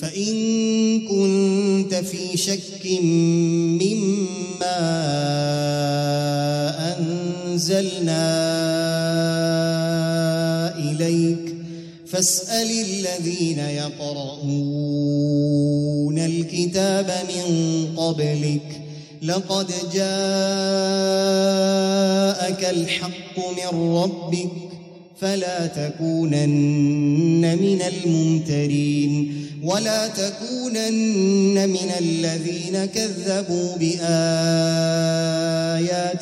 فإن 0.00 1.00
كنت 1.08 1.94
في 1.94 2.36
شك 2.36 2.86
مما 3.80 4.80
أنزلنا 6.98 8.24
إليك 10.78 11.54
فاسأل 12.06 12.70
الذين 12.70 13.58
يقرؤون 13.58 15.04
الكتاب 16.18 17.12
من 17.28 17.86
قبلك 17.96 18.80
لقد 19.22 19.66
جاءك 19.94 20.04
الحق 22.64 23.38
من 23.38 23.94
ربك 23.96 24.73
فلا 25.24 25.66
تكونن 25.66 27.58
من 27.58 27.82
الممترين 27.82 29.12
ولا 29.62 30.08
تكونن 30.08 31.68
من 31.68 31.90
الذين 32.00 32.84
كذبوا 32.84 33.76
بآيات 33.76 33.94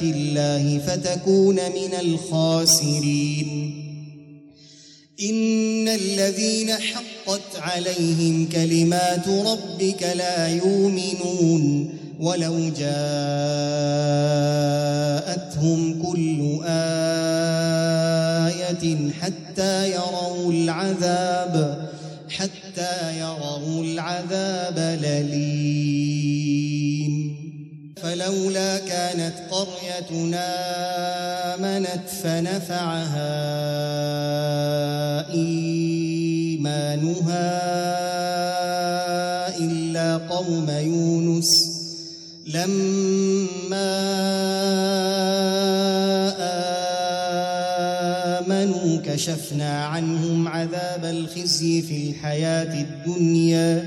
الله 0.03 0.79
فتكون 0.79 1.57
من 1.57 1.95
الخاسرين. 2.01 3.49
إن 5.31 5.89
الذين 5.89 6.73
حقت 6.73 7.57
عليهم 7.57 8.49
كلمات 8.53 9.29
ربك 9.29 10.03
لا 10.17 10.49
يؤمنون. 10.49 11.89
ولو 12.23 12.57
جاءتهم 12.79 12.93
كل 16.03 16.61
آية 18.47 18.85
حتى 19.21 19.91
يروا 19.93 20.53
العذاب 20.53 21.55
حتى 22.31 23.19
يروا 23.19 23.85
العذاب 23.85 24.79
الأليم 24.79 25.93
فلولا 28.03 28.79
كانت 28.79 29.35
قريتنا 29.51 30.49
آمنت 31.55 32.09
فنفعها 32.23 33.35
إيمانها 35.35 36.83
إلا 39.59 40.17
قوم 40.17 40.71
يونس. 40.71 41.82
لما 42.53 43.89
آمنوا 48.39 49.01
كشفنا 49.05 49.85
عنهم 49.85 50.49
عذاب 50.49 51.05
الخزي 51.05 51.83
في 51.83 52.11
الحياة 52.11 52.81
الدنيا 52.81 53.87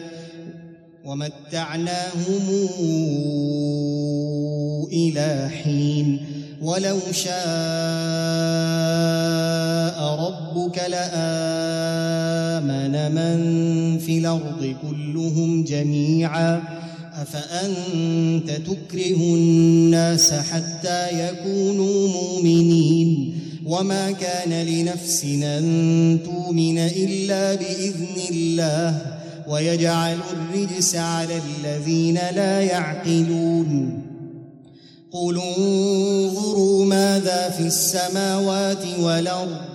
ومتعناهم 1.06 2.68
إلى 4.94 5.50
حين. 5.64 6.26
ولو 6.62 7.00
شاء 7.12 7.36
ربك 10.26 10.78
لآمن 10.90 12.16
من 13.16 13.38
في 14.00 14.18
الأرض 14.18 14.76
كلهم 14.82 15.64
جميعا. 15.64 16.85
أفأنت 17.22 18.52
تكره 18.52 19.18
الناس 19.18 20.34
حتى 20.34 21.28
يكونوا 21.28 22.08
مؤمنين؟ 22.08 23.40
وما 23.66 24.12
كان 24.12 24.66
لنفس 24.68 25.24
أن 25.44 26.20
تؤمن 26.26 26.78
إلا 26.78 27.56
بإذن 27.56 28.16
الله 28.30 29.02
ويجعل 29.48 30.18
الرجس 30.34 30.96
على 30.96 31.34
الذين 31.38 32.16
لا 32.16 32.62
يعقلون. 32.62 34.02
قل 35.12 35.42
انظروا 35.58 36.86
ماذا 36.86 37.50
في 37.50 37.68
السماوات 37.68 38.84
والأرض 39.00 39.75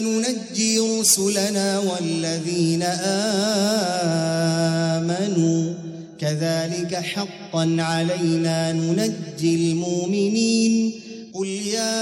ننجي 0.00 0.78
رسلنا 0.78 1.78
والذين 1.78 2.82
آمنوا. 4.82 5.74
كذلك 6.20 6.94
حقا 6.94 7.76
علينا 7.78 8.72
ننجي 8.72 9.54
المؤمنين. 9.54 10.92
قل 11.34 11.46
يا 11.46 12.00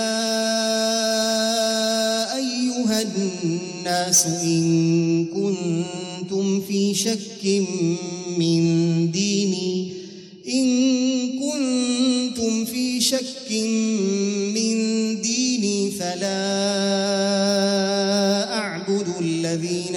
أيها 2.36 3.02
الناس 3.02 4.26
إن 4.26 5.24
كنتم 5.24 6.60
في 6.60 6.94
شك 6.94 7.44
من 8.38 9.10
ديني 9.10 9.27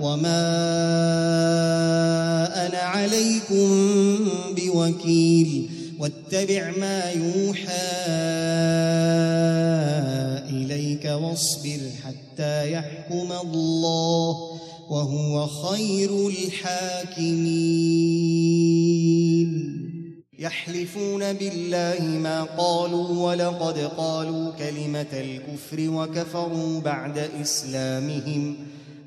وما 0.00 0.46
أنا 2.66 2.78
عليكم 2.78 3.68
بوكيل 4.56 5.70
واتبع 5.98 6.72
ما 6.78 7.10
يوحى 7.10 7.88
اليك 10.50 11.04
واصبر 11.04 11.80
حتى 12.04 12.72
يحكم 12.72 13.32
الله 13.32 14.58
وهو 14.90 15.46
خير 15.46 16.28
الحاكمين. 16.28 17.78
يحلفون 20.38 21.32
بالله 21.32 22.00
ما 22.00 22.42
قالوا 22.42 23.08
ولقد 23.26 23.78
قالوا 23.78 24.52
كلمه 24.52 25.06
الكفر 25.12 25.90
وكفروا 25.90 26.80
بعد 26.80 27.18
اسلامهم 27.18 28.56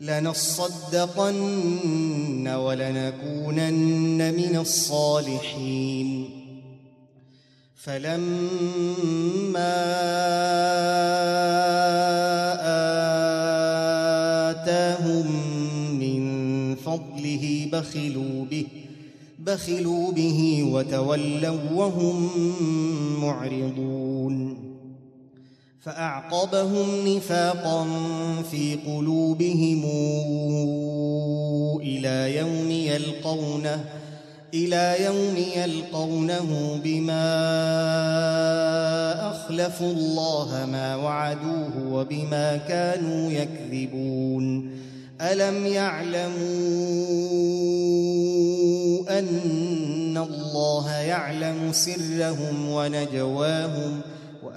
لنصدقن 0.00 1.36
ولنكونن 2.48 4.34
من 4.34 4.56
الصالحين. 4.56 6.30
فلما 7.76 8.26
آتاهم 14.50 15.26
من 15.98 16.74
فضله 16.74 17.68
بخلوا 17.72 18.44
به 18.44 18.66
بخلوا 19.46 20.12
به 20.12 20.62
وتولوا 20.72 21.72
وهم 21.74 22.30
معرضون. 23.20 24.65
فأعقبهم 25.86 27.08
نفاقا 27.08 27.86
في 28.50 28.78
قلوبهم 28.86 29.84
إلى 31.82 32.36
يوم 32.36 32.70
يلقونه 32.70 33.84
إلى 34.54 34.96
يوم 35.04 35.36
يلقونه 35.56 36.80
بما 36.84 37.26
أخلفوا 39.30 39.92
الله 39.92 40.68
ما 40.72 40.96
وعدوه 40.96 41.92
وبما 41.92 42.56
كانوا 42.56 43.30
يكذبون. 43.32 44.70
ألم 45.20 45.66
يعلموا 45.66 46.36
أن 49.18 50.26
الله 50.30 50.90
يعلم 50.92 51.72
سرهم 51.72 52.68
ونجواهم 52.70 54.00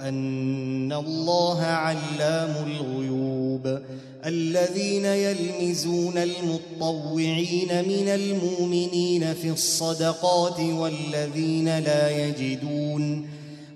وأن 0.00 0.92
الله 0.92 1.60
علام 1.60 2.54
الغيوب. 2.66 3.78
الذين 4.26 5.04
يلمزون 5.04 6.18
المطوعين 6.18 7.68
من 7.68 8.08
المؤمنين 8.08 9.34
في 9.34 9.50
الصدقات 9.50 10.60
والذين 10.60 11.78
لا 11.78 12.26
يجدون 12.26 13.28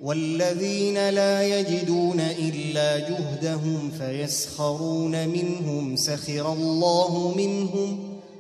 والذين 0.03 1.09
لا 1.11 1.61
يجدون 1.61 2.21
إلا 2.21 2.99
جهدهم 2.99 3.91
فيسخرون 3.99 5.29
منهم 5.29 5.97
سخر 5.97 6.53
الله 6.53 7.35
منهم 7.37 7.99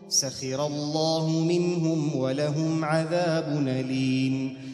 سخر 0.08 0.66
الله 0.66 1.30
منهم 1.30 2.16
ولهم 2.16 2.84
عذاب 2.84 3.64
أليم. 3.68 4.73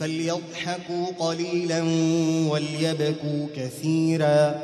فليضحكوا 0.00 1.06
قليلا 1.18 1.82
وليبكوا 2.50 3.46
كثيرا 3.56 4.54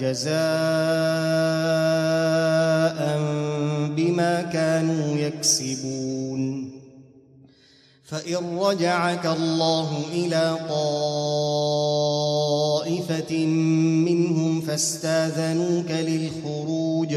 جزاء 0.00 0.36
بما 3.96 4.42
كانوا 4.52 5.16
يكسبون. 5.18 6.70
فإن 8.04 8.58
رجعك 8.58 9.26
الله 9.26 10.04
إلى 10.12 10.58
طائفة 10.68 11.76
منهم 14.06 14.60
فاستاذنوك 14.60 15.90
للخروج 15.90 15.90
فاستاذنوك 15.90 15.90
للخروج 15.90 17.16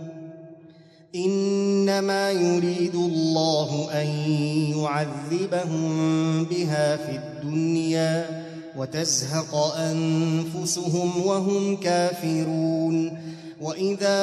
إنما 1.15 2.31
يريد 2.31 2.95
الله 2.95 3.89
أن 3.91 4.07
يعذبهم 4.77 6.43
بها 6.43 6.97
في 6.97 7.11
الدنيا 7.11 8.43
وتزهق 8.77 9.55
أنفسهم 9.75 11.25
وهم 11.25 11.75
كافرون. 11.75 13.17
وإذا 13.61 14.21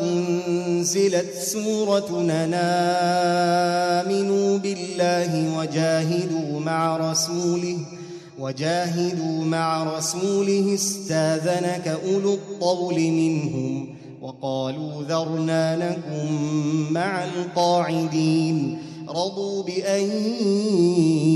أنزلت 0.00 1.34
سورة 1.34 2.26
آمنوا 4.00 4.58
بالله 4.58 5.58
وجاهدوا 5.58 6.60
مع 6.60 6.96
رسوله 6.96 7.78
وجاهدوا 8.38 9.44
مع 9.44 9.96
رسوله 9.96 10.74
استاذنك 10.74 11.98
أولو 12.04 12.34
الطول 12.34 12.94
منهم. 12.94 13.97
وقالوا 14.22 15.02
ذرنا 15.02 15.76
نكن 15.76 16.32
مع 16.92 17.24
القاعدين. 17.24 18.78
رضوا 19.08 19.62
بأن 19.62 20.10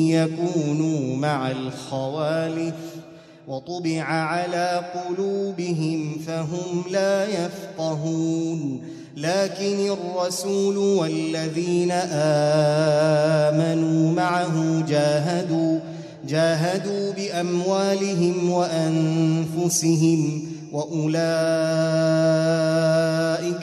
يكونوا 0.09 1.17
مع 1.17 1.51
الخوالف. 1.51 2.75
وطبع 3.49 4.03
على 4.03 4.85
قلوبهم 4.95 6.17
فهم 6.27 6.85
لا 6.91 7.27
يفقهون. 7.27 8.81
لكن 9.17 9.93
الرسول 9.93 10.77
والذين 10.77 11.91
آمنوا 13.51 14.13
معه 14.13 14.87
جاهدوا 14.89 15.79
جاهدوا 16.29 17.13
بأموالهم 17.13 18.51
وأنفسهم. 18.51 20.52
وأولئك 20.73 21.23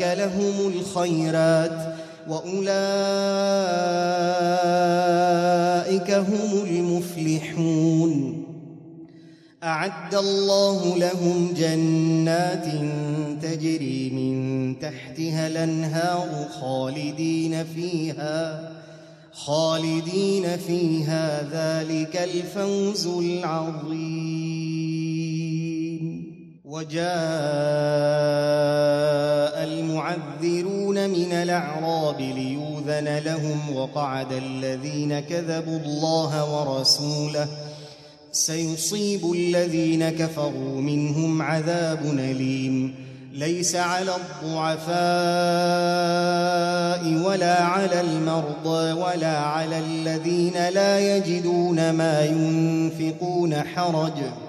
لهم 0.02 0.53
الخيرات 0.68 1.95
وأولئك 2.30 2.69
هم 6.11 6.65
المفلحون. 6.69 8.44
أعد 9.64 10.15
الله 10.15 10.98
لهم 10.98 11.53
جنات 11.57 12.65
تجري 13.41 14.10
من 14.10 14.80
تحتها 14.80 15.48
الأنهار 15.48 16.48
خالدين 16.61 17.64
فيها 17.64 18.72
خالدين 19.31 20.57
فيها 20.57 21.44
ذلك 21.53 22.18
الفوز 22.18 23.07
العظيم. 23.07 24.98
وجاء 26.70 27.00
المعذرون 29.64 31.10
من 31.10 31.32
الأعراب 31.32 32.22
ليوذن 32.22 33.18
لهم 33.26 33.76
وقعد 33.76 34.32
الذين 34.32 35.20
كذبوا 35.20 35.80
الله 35.80 36.54
ورسوله. 36.54 37.48
سيصيب 38.32 39.32
الذين 39.32 40.10
كفروا 40.10 40.82
منهم 40.82 41.41
عذاب 41.41 42.06
أليم. 42.06 42.96
ليس 43.34 43.76
على 43.76 44.12
الضعفاء 44.16 44.94
ولا 47.28 47.64
على 47.64 48.02
المرضى 48.02 48.91
ولا 48.91 49.38
على 49.38 49.80
الذين 49.80 50.70
لا 50.70 51.18
يجدون 51.18 51.90
ما 51.90 52.26
ينفقون 52.26 53.56
حرج. 53.56 54.48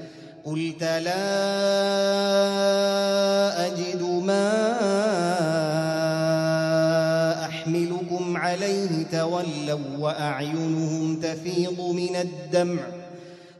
قلت 0.45 0.83
لا 0.83 1.21
أجد 3.67 4.01
ما 4.01 4.65
أحملكم 7.45 8.37
عليه 8.37 9.03
تولوا 9.11 9.97
وأعينهم 9.99 11.19
تفيض 11.19 11.81
من 11.81 12.15
الدمع. 12.15 12.81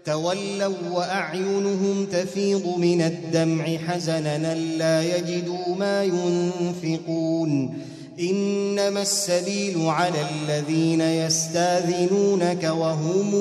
تولوا 0.05 0.89
وأعينهم 0.91 2.05
تفيض 2.11 2.77
من 2.77 3.01
الدمع 3.01 3.77
حزنا 3.77 4.55
لا 4.55 5.17
يجدوا 5.17 5.75
ما 5.79 6.03
ينفقون. 6.03 7.81
إنما 8.19 9.01
السبيل 9.01 9.85
على 9.85 10.25
الذين 10.31 11.01
يستاذنونك 11.01 12.63
وهم 12.63 13.31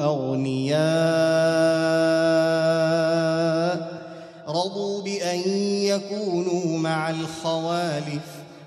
أغنياء 0.00 0.78
رضوا 4.48 5.02
بأن 5.02 5.38
يكونوا 5.82 6.78
مع 6.78 7.10
الخوالف 7.10 8.24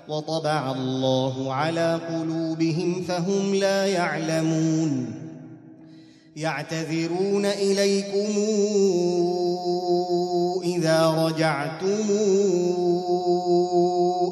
وطبع 0.08 0.72
الله 0.72 1.52
على 1.52 2.00
قلوبهم 2.08 3.04
فهم 3.08 3.54
لا 3.54 3.86
يعلمون. 3.86 5.14
يعتذرون 6.36 7.46
إليكم 7.46 8.32
إذا 10.64 11.06
رجعتم 11.06 12.10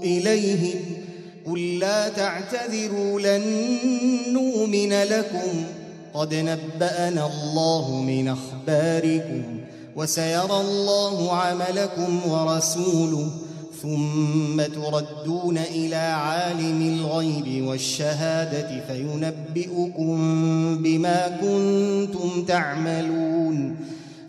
اليهم 0.03 0.81
قل 1.47 1.79
لا 1.79 2.09
تعتذروا 2.09 3.21
لن 3.21 3.43
نؤمن 4.33 4.93
لكم. 4.93 5.65
قد 6.15 6.35
نبأنا 6.35 7.27
الله 7.27 8.03
من 8.07 8.29
أخباركم 8.29 9.43
وسيرى 9.97 10.61
الله 10.61 11.33
عملكم 11.33 12.31
ورسوله 12.31 13.31
ثم 13.83 14.63
تردون 14.63 15.59
إلى 15.59 15.97
عالم 15.97 16.99
الغيب 16.99 17.67
والشهادة 17.67 18.81
فينبئكم 18.87 20.17
بما 20.83 21.29
كنتم 21.29 22.45
تعملون 22.45 23.77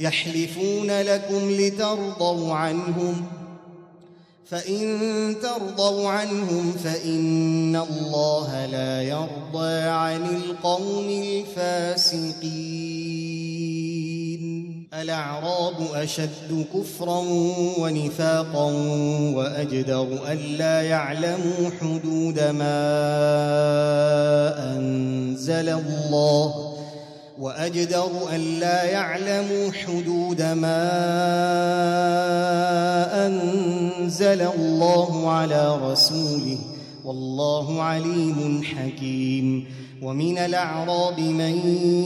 يحلفون 0.00 1.00
لكم 1.00 1.50
لترضوا 1.50 2.54
عنهم 2.54 3.22
فإن 4.46 5.36
ترضوا 5.42 6.08
عنهم 6.08 6.72
فإن 6.72 7.76
الله 7.76 8.66
لا 8.66 9.02
يرضى 9.02 9.72
عن 9.72 10.26
القوم 10.26 11.08
الفاسقين. 11.08 12.50
الأعراب 14.94 15.74
أشد 15.94 16.66
كفرا 16.74 17.24
ونفاقا 17.78 18.64
وأجدر 19.34 20.32
ألا 20.32 20.82
يعلموا 20.82 21.70
حدود 21.80 22.40
ما 22.40 22.76
أنزل 24.76 25.68
الله 25.68 26.69
وأجدر 27.40 28.10
ألا 28.34 28.84
يعلموا 28.84 29.72
حدود 29.72 30.42
ما 30.42 30.86
أنزل 33.26 34.42
الله 34.42 35.30
على 35.30 35.78
رسوله 35.82 36.58
والله 37.04 37.82
عليم 37.82 38.62
حكيم. 38.64 39.64
ومن 40.02 40.38
الأعراب 40.38 41.20
من 41.20 41.54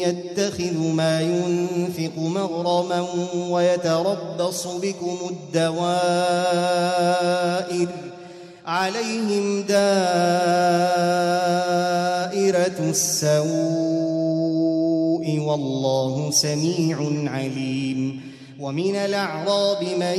يتخذ 0.01 0.79
ما 0.79 1.21
ينفق 1.21 2.19
مغرما 2.19 3.07
ويتربص 3.51 4.67
بكم 4.67 5.17
الدوائر 5.31 5.79
عليهم 8.67 9.63
دائرة 9.63 9.79
السوء. 12.91 14.84
والله 15.29 16.31
سميع 16.31 16.97
عليم. 17.31 18.21
ومن 18.61 18.97
الأعراب 18.97 19.83
من 19.83 20.19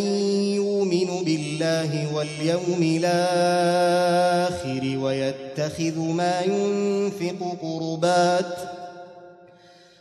يؤمن 0.56 1.24
بالله 1.26 2.16
واليوم 2.16 2.82
الآخر 3.04 4.84
ويتخذ 4.98 6.00
ما 6.00 6.42
ينفق 6.42 7.58
قربات 7.62 8.56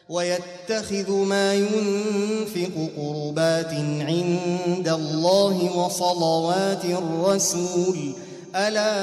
ويتخذ 0.09 1.11
ما 1.13 1.55
ينفق 1.55 2.89
قربات 2.97 3.73
عند 4.01 4.89
الله 4.89 5.77
وصلوات 5.79 6.85
الرسول. 6.85 7.99
ألا 8.57 8.95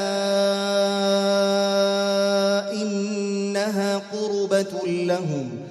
إنها 2.73 3.97
قربة 3.97 4.73
لهم 4.85 5.70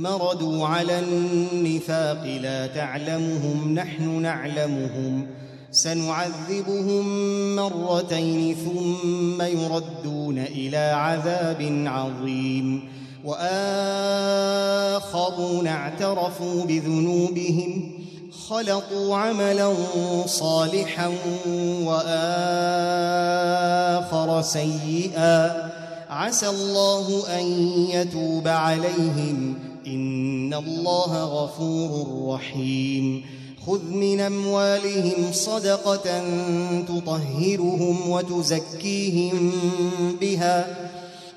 مردوا 0.00 0.66
على 0.66 0.98
النفاق 0.98 2.24
لا 2.42 2.66
تعلمهم 2.66 3.74
نحن 3.74 4.22
نعلمهم. 4.22 5.26
سنعذبهم 5.72 7.06
مرتين 7.56 8.54
ثم 8.54 9.42
يردون 9.42 10.38
إلى 10.38 10.76
عذاب 10.76 11.84
عظيم. 11.86 12.88
وآخرون 13.24 13.40
اعترفوا 15.66 16.64
بذنوبهم 16.64 17.92
خلطوا 18.48 19.16
عملا 19.16 19.74
صالحا 20.26 21.12
وآخر 21.84 22.12
سيئا. 24.42 25.70
عسى 26.10 26.48
الله 26.48 27.22
أن 27.40 27.44
يتوب 27.90 28.48
عليهم. 28.48 29.69
ان 29.90 30.54
الله 30.54 31.24
غفور 31.24 32.06
رحيم. 32.34 33.22
خذ 33.66 33.84
من 33.84 34.20
أموالهم 34.20 35.32
صدقة 35.32 36.22
تطهرهم 36.88 38.10
وتزكيهم 38.10 39.52
بها 40.20 40.90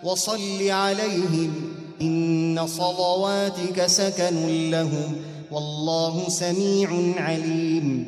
وصل 0.03 0.69
عليهم 0.69 1.53
إن 2.01 2.67
صلواتك 2.67 3.85
سكن 3.85 4.69
لهم 4.71 5.15
والله 5.51 6.29
سميع 6.29 6.89
عليم. 7.17 8.05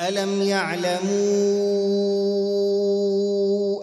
ألم 0.00 0.42
يعلموا 0.42 1.66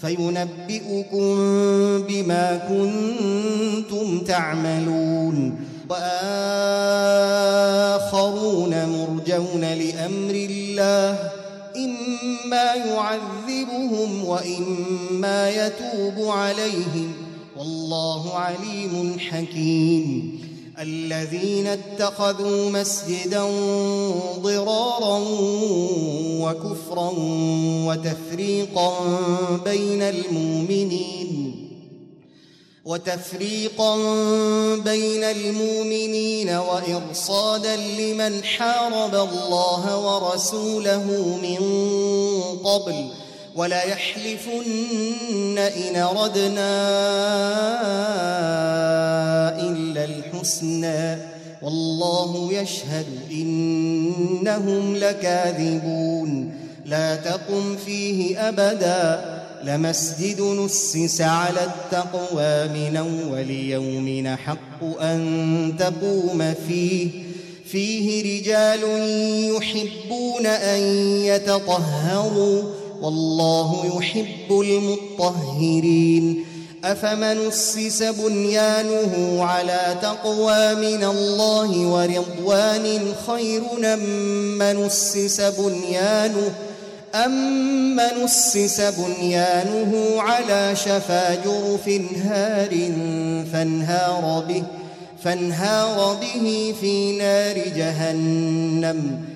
فينبئكم 0.00 1.36
بما 2.08 2.56
كنتم 2.68 4.18
تعملون. 4.18 5.58
وآخرون 5.90 6.18
مرجون 8.70 9.60
لأمر 9.60 10.34
الله 10.34 11.30
إما 11.76 12.74
يعذبهم 12.74 14.24
وإما 14.24 15.50
يتوب 15.50 16.28
عليهم. 16.28 17.12
والله 17.58 18.34
عليم 18.34 19.18
حكيم. 19.18 20.45
الذين 20.78 21.66
اتخذوا 21.66 22.70
مسجدا 22.70 23.44
ضرارا 24.38 25.18
وكفرا 26.40 27.12
وتفريقا 27.86 28.92
بين 29.64 30.02
المؤمنين 30.02 31.66
وتفريقا 32.84 33.96
بين 34.76 35.24
المؤمنين 35.24 36.50
وإرصادا 36.50 37.76
لمن 37.76 38.44
حارب 38.44 39.14
الله 39.14 39.98
ورسوله 39.98 41.04
من 41.42 41.58
قبل 42.64 43.08
ولا 43.56 43.82
يحلفن 43.82 45.58
إن 45.58 45.96
أردنا 45.96 46.70
إلا 49.60 50.04
الحسنى. 50.04 51.18
والله 51.62 52.52
يشهد 52.52 53.06
إنهم 53.30 54.96
لكاذبون. 54.96 56.54
لا 56.84 57.16
تقم 57.16 57.76
فيه 57.86 58.48
أبدا. 58.48 59.36
لمسجد 59.64 60.40
نسس 60.40 61.20
على 61.20 61.60
التقوى 61.64 62.68
من 62.68 62.96
أول 62.96 63.50
يوم 63.50 64.36
حق 64.36 65.00
أن 65.00 65.74
تقوم 65.78 66.54
فيه. 66.68 67.10
فيه 67.64 68.40
رجال 68.40 68.80
يحبون 69.56 70.46
أن 70.46 70.80
يتطهروا. 71.22 72.85
والله 73.02 73.98
يحب 73.98 74.60
المطهرين. 74.60 76.44
أفمن 76.84 77.48
أسس 77.48 78.02
بنيانه 78.02 79.44
على 79.44 79.96
تقوى 80.02 80.74
من 80.74 81.04
الله 81.04 81.86
ورضوان 81.86 83.14
خير 83.26 83.62
من 84.58 84.84
أسس 84.86 85.40
بنيانه؟ 85.40 86.54
أمن 87.14 88.24
أسس 88.24 88.80
بنيانه 88.80 90.20
على 90.20 90.76
شفا 90.76 91.34
جرف 91.34 91.88
هار 92.24 92.70
فانهار 93.52 94.44
به 94.48 94.62
فانهار 95.24 96.16
به 96.20 96.74
في 96.80 97.18
نار 97.18 97.58
جهنم. 97.76 99.35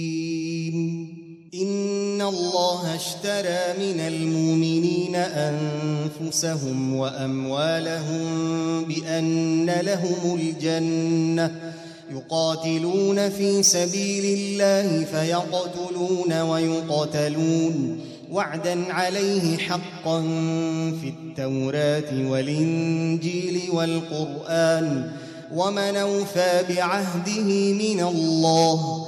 إن 1.53 2.21
الله 2.21 2.95
اشترى 2.95 3.59
من 3.79 3.99
المؤمنين 3.99 5.15
أنفسهم 5.15 6.95
وأموالهم 6.95 8.23
بأن 8.85 9.65
لهم 9.65 10.39
الجنة 10.39 11.73
يقاتلون 12.11 13.29
في 13.29 13.63
سبيل 13.63 14.39
الله 14.39 15.05
فيقتلون 15.05 16.41
ويقتلون 16.41 17.99
وعدا 18.31 18.93
عليه 18.93 19.57
حقا 19.57 20.21
في 21.01 21.13
التوراة 21.19 22.29
والإنجيل 22.31 23.61
والقرآن 23.73 25.11
ومن 25.53 25.95
أوفى 25.95 26.63
بعهده 26.69 27.73
من 27.73 27.99
الله 27.99 29.07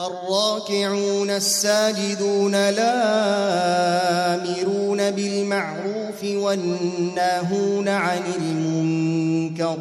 الراكعون 0.00 1.30
الساجدون 1.30 2.54
الآمرون 2.54 2.90
بالمعروف 5.10 6.24
والناهون 6.24 7.88
عن 7.88 8.20
المنكر 8.40 9.78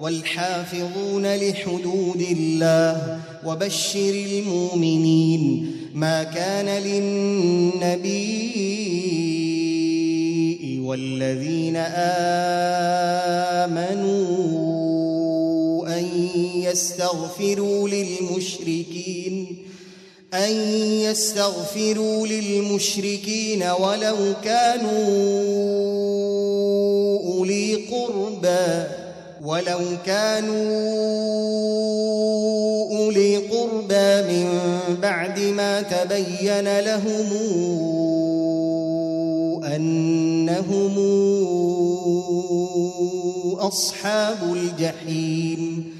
والحافظون 0.00 1.34
لحدود 1.36 2.26
الله 2.30 3.20
وبشر 3.46 4.10
المؤمنين 4.10 5.72
ما 5.94 6.22
كان 6.22 6.82
للنبي 6.82 8.30
والذين 10.84 11.76
آمنوا 13.66 13.90
أن 13.92 14.69
يستغفروا 16.70 17.88
للمشركين 17.88 19.66
أن 20.34 20.52
يستغفروا 21.00 22.26
للمشركين 22.26 23.62
ولو 23.62 24.16
كانوا 24.44 25.00
أولي 27.26 27.74
قربى 27.74 28.84
ولو 29.44 29.80
كانوا 30.06 30.70
أولي 32.98 33.36
قربى 33.36 34.22
من 34.32 34.48
بعد 35.02 35.40
ما 35.40 35.82
تبين 35.82 36.80
لهم 36.80 37.26
أنهم 39.64 40.98
أصحاب 43.58 44.38
الجحيم. 44.52 45.99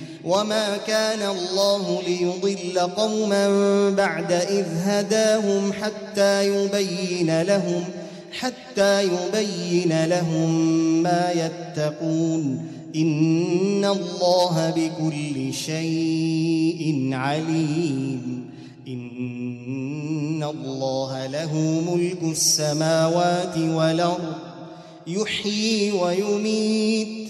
وما 0.25 0.77
كان 0.77 1.29
الله 1.29 2.01
ليضل 2.07 2.79
قوما 2.79 3.49
بعد 3.89 4.31
إذ 4.31 4.65
هداهم 4.83 5.73
حتى 5.73 6.47
يبين 6.47 7.41
لهم 7.41 7.83
حتى 8.31 9.03
يبين 9.03 10.05
لهم 10.05 10.51
ما 11.03 11.31
يتقون 11.31 12.67
إن 12.95 13.85
الله 13.85 14.73
بكل 14.75 15.53
شيء 15.53 17.09
عليم 17.13 18.45
إن 18.87 20.43
الله 20.43 21.27
له 21.27 21.55
ملك 21.87 22.23
السماوات 22.23 23.57
والأرض 23.57 24.33
يحيي 25.07 25.91
ويميت 25.91 27.29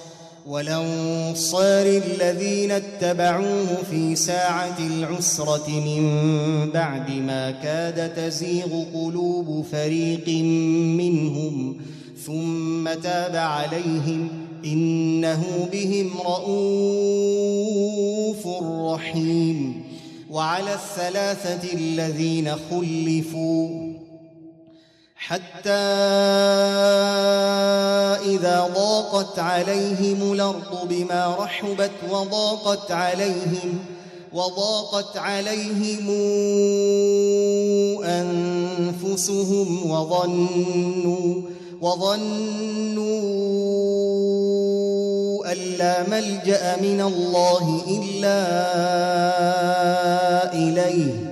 والانصار 0.51 1.85
الذين 1.85 2.71
اتبعوه 2.71 3.83
في 3.91 4.15
ساعة 4.15 4.77
العسرة 4.79 5.69
من 5.69 6.03
بعد 6.71 7.11
ما 7.11 7.51
كاد 7.51 8.15
تزيغ 8.15 8.83
قلوب 8.93 9.65
فريق 9.71 10.27
منهم 10.97 11.77
ثم 12.25 12.93
تاب 12.93 13.35
عليهم 13.35 14.29
إنه 14.65 15.69
بهم 15.73 16.11
رءوف 16.25 17.67
رحيم. 18.93 19.83
وعلى 20.29 20.73
الثلاثة 20.73 21.73
الذين 21.73 22.51
خلفوا 22.71 23.91
حتى 25.21 25.69
إذا 28.25 28.69
ضاقت 28.75 29.39
عليهم 29.39 30.33
الأرض 30.33 30.87
بما 30.89 31.35
رحبت 31.39 31.91
وضاقت 32.11 32.91
عليهم 32.91 33.79
وضاقت 34.33 35.17
عليهم 35.17 36.09
أنفسهم 38.03 39.91
وظنوا 39.91 41.41
وظنوا 41.81 43.11
أن 45.51 45.57
لا 45.57 46.09
ملجأ 46.09 46.77
من 46.81 47.01
الله 47.01 47.81
إلا 47.87 48.41
إليه 50.53 51.30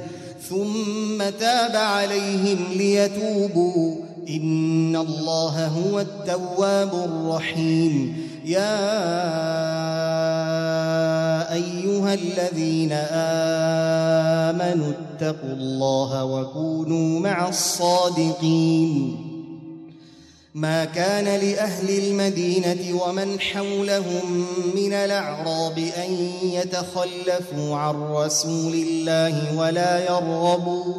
ثم 0.50 1.30
تاب 1.40 1.76
عليهم 1.76 2.58
ليتوبوا. 2.76 3.96
إن 4.30 4.96
الله 4.96 5.68
هو 5.68 6.00
التواب 6.00 6.94
الرحيم. 6.94 8.18
يا 8.46 8.94
أيها 11.54 12.14
الذين 12.14 12.92
آمنوا 14.52 14.92
اتقوا 14.92 15.54
الله 15.54 16.26
وكونوا 16.26 17.20
مع 17.20 17.50
الصادقين. 17.50 19.29
ما 20.54 20.86
كان 20.86 21.26
لأهل 21.26 21.90
المدينة 21.90 23.04
ومن 23.04 23.40
حولهم 23.40 24.46
من 24.76 24.94
الأعراب 24.94 25.78
أن 25.78 26.30
يتخلفوا 26.44 27.76
عن 27.76 27.96
رسول 27.96 28.74
الله 28.74 29.58
ولا 29.58 30.06
يرغبوا 30.06 30.94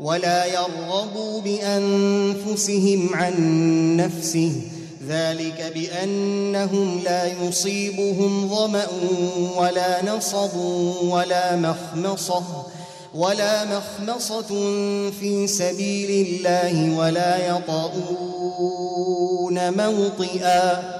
ولا 0.00 0.44
يرغبوا 0.44 1.40
بأنفسهم 1.40 3.08
عن 3.14 3.34
نفسه. 3.96 4.52
ذلك 5.08 5.72
بأنهم 5.74 7.00
لا 7.04 7.32
يصيبهم 7.42 8.48
ظمأ 8.48 8.86
ولا 9.56 10.16
نصب 10.16 10.56
ولا 11.02 11.56
مخمصة. 11.56 12.42
ولا 13.14 13.64
مخمصة 13.64 14.48
في 15.20 15.46
سبيل 15.46 16.26
الله 16.26 16.98
ولا 16.98 17.56
يطؤون 17.56 18.88
موطئا 19.76 20.98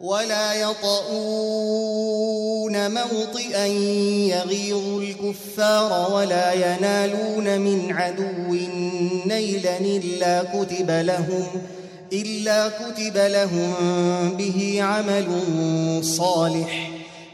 ولا 0.00 0.54
يطؤون 0.54 2.08
موطئا 2.94 3.66
يغيظ 3.66 5.02
الكفار 5.02 6.12
ولا 6.12 6.52
ينالون 6.52 7.60
من 7.60 7.92
عدو 7.92 8.54
نيلا 9.26 9.78
إلا 9.80 10.42
كتب 10.42 10.90
لهم 10.90 11.46
إلا 12.12 12.68
كتب 12.68 13.16
لهم 13.16 13.72
به 14.38 14.78
عمل 14.82 15.28
صالح 16.02 16.90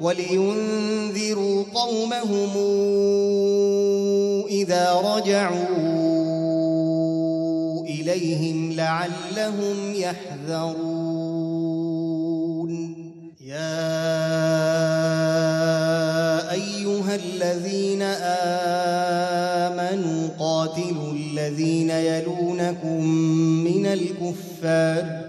ولينذروا 0.00 1.64
قومهم 1.74 2.50
إذا 4.48 4.92
رجعوا 4.92 5.80
إليهم 7.84 8.72
لعلهم 8.72 9.94
يحذرون. 9.94 11.50
يا 13.46 13.90
أيها 16.52 17.14
الذين 17.14 18.02
آمنوا 19.62 20.28
قاتلوا 20.38 21.12
الذين 21.12 21.90
يلونكم 21.90 23.04
من 23.64 23.86
الكفار 23.86 25.20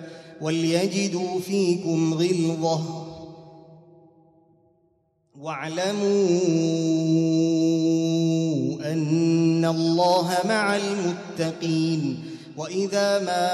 وليجدوا 0.41 1.39
فيكم 1.39 2.13
غلظة. 2.13 3.10
واعلموا 5.41 6.29
أن 8.91 9.65
الله 9.65 10.37
مع 10.45 10.77
المتقين 10.77 12.19
وإذا 12.57 13.19
ما 13.19 13.47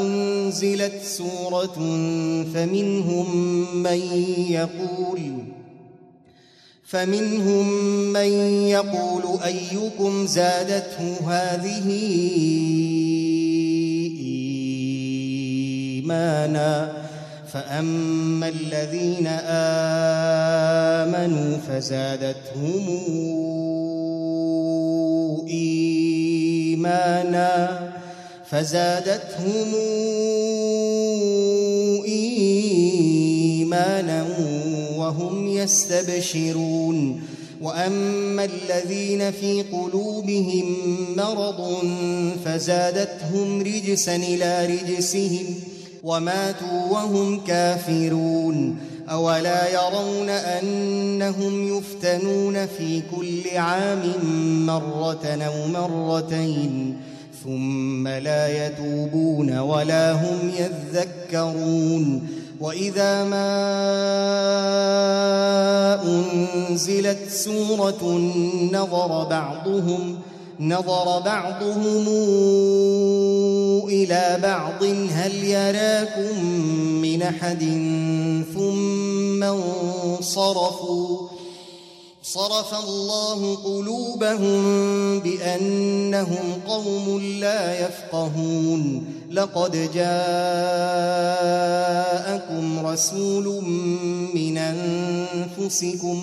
أنزلت 0.00 1.02
سورة 1.02 1.74
فمنهم 2.54 3.66
من 3.82 4.00
يقول 4.50 5.20
فمنهم 6.84 7.68
من 8.12 8.32
يقول 8.68 9.22
أيكم 9.44 10.26
زادته 10.26 11.30
هذه 11.30 11.90
إيمانا 15.96 17.00
فأما 17.52 18.48
الذين 18.48 19.26
آمنوا 21.06 21.56
فزادتهم 21.68 22.86
إيمانا 26.80 27.80
فزادتهم 28.50 29.74
ايمانا 33.70 34.26
وهم 34.96 35.48
يستبشرون 35.48 37.22
واما 37.62 38.44
الذين 38.44 39.30
في 39.30 39.62
قلوبهم 39.62 40.76
مرض 41.16 41.84
فزادتهم 42.44 43.60
رجسا 43.62 44.16
إلى 44.16 44.66
رجسهم 44.66 45.44
وماتوا 46.04 46.86
وهم 46.90 47.40
كافرون. 47.44 48.78
أولا 49.10 49.68
يرون 49.68 50.28
أنهم 50.28 51.78
يفتنون 51.78 52.66
في 52.66 53.02
كل 53.16 53.58
عام 53.58 54.02
مرة 54.66 55.26
أو 55.26 55.66
مرتين 55.68 56.96
ثم 57.44 58.08
لا 58.08 58.66
يتوبون 58.66 59.58
ولا 59.58 60.12
هم 60.12 60.50
يذكرون. 60.58 62.28
وإذا 62.60 63.24
ما 63.24 63.50
أنزلت 66.04 67.30
سورة 67.30 68.20
نظر 68.72 69.24
بعضهم 69.24 70.18
نظر 70.60 71.20
بعضهم 71.20 72.08
إلى 73.88 74.38
بعض 74.42 74.84
هل 75.10 75.44
يراكم 75.44 76.44
من 77.02 77.22
أحد؟ 77.22 77.60
ثم 78.54 79.42
انصرفوا. 79.42 81.28
صرف 82.22 82.74
الله 82.84 83.54
قلوبهم 83.54 84.60
بأنهم 85.20 86.60
قوم 86.68 87.20
لا 87.40 87.86
يفقهون. 87.86 89.04
لقد 89.30 89.90
جاءكم 89.94 90.10
رسول 92.86 93.64
من 94.34 94.58
أنفسكم 94.58 96.22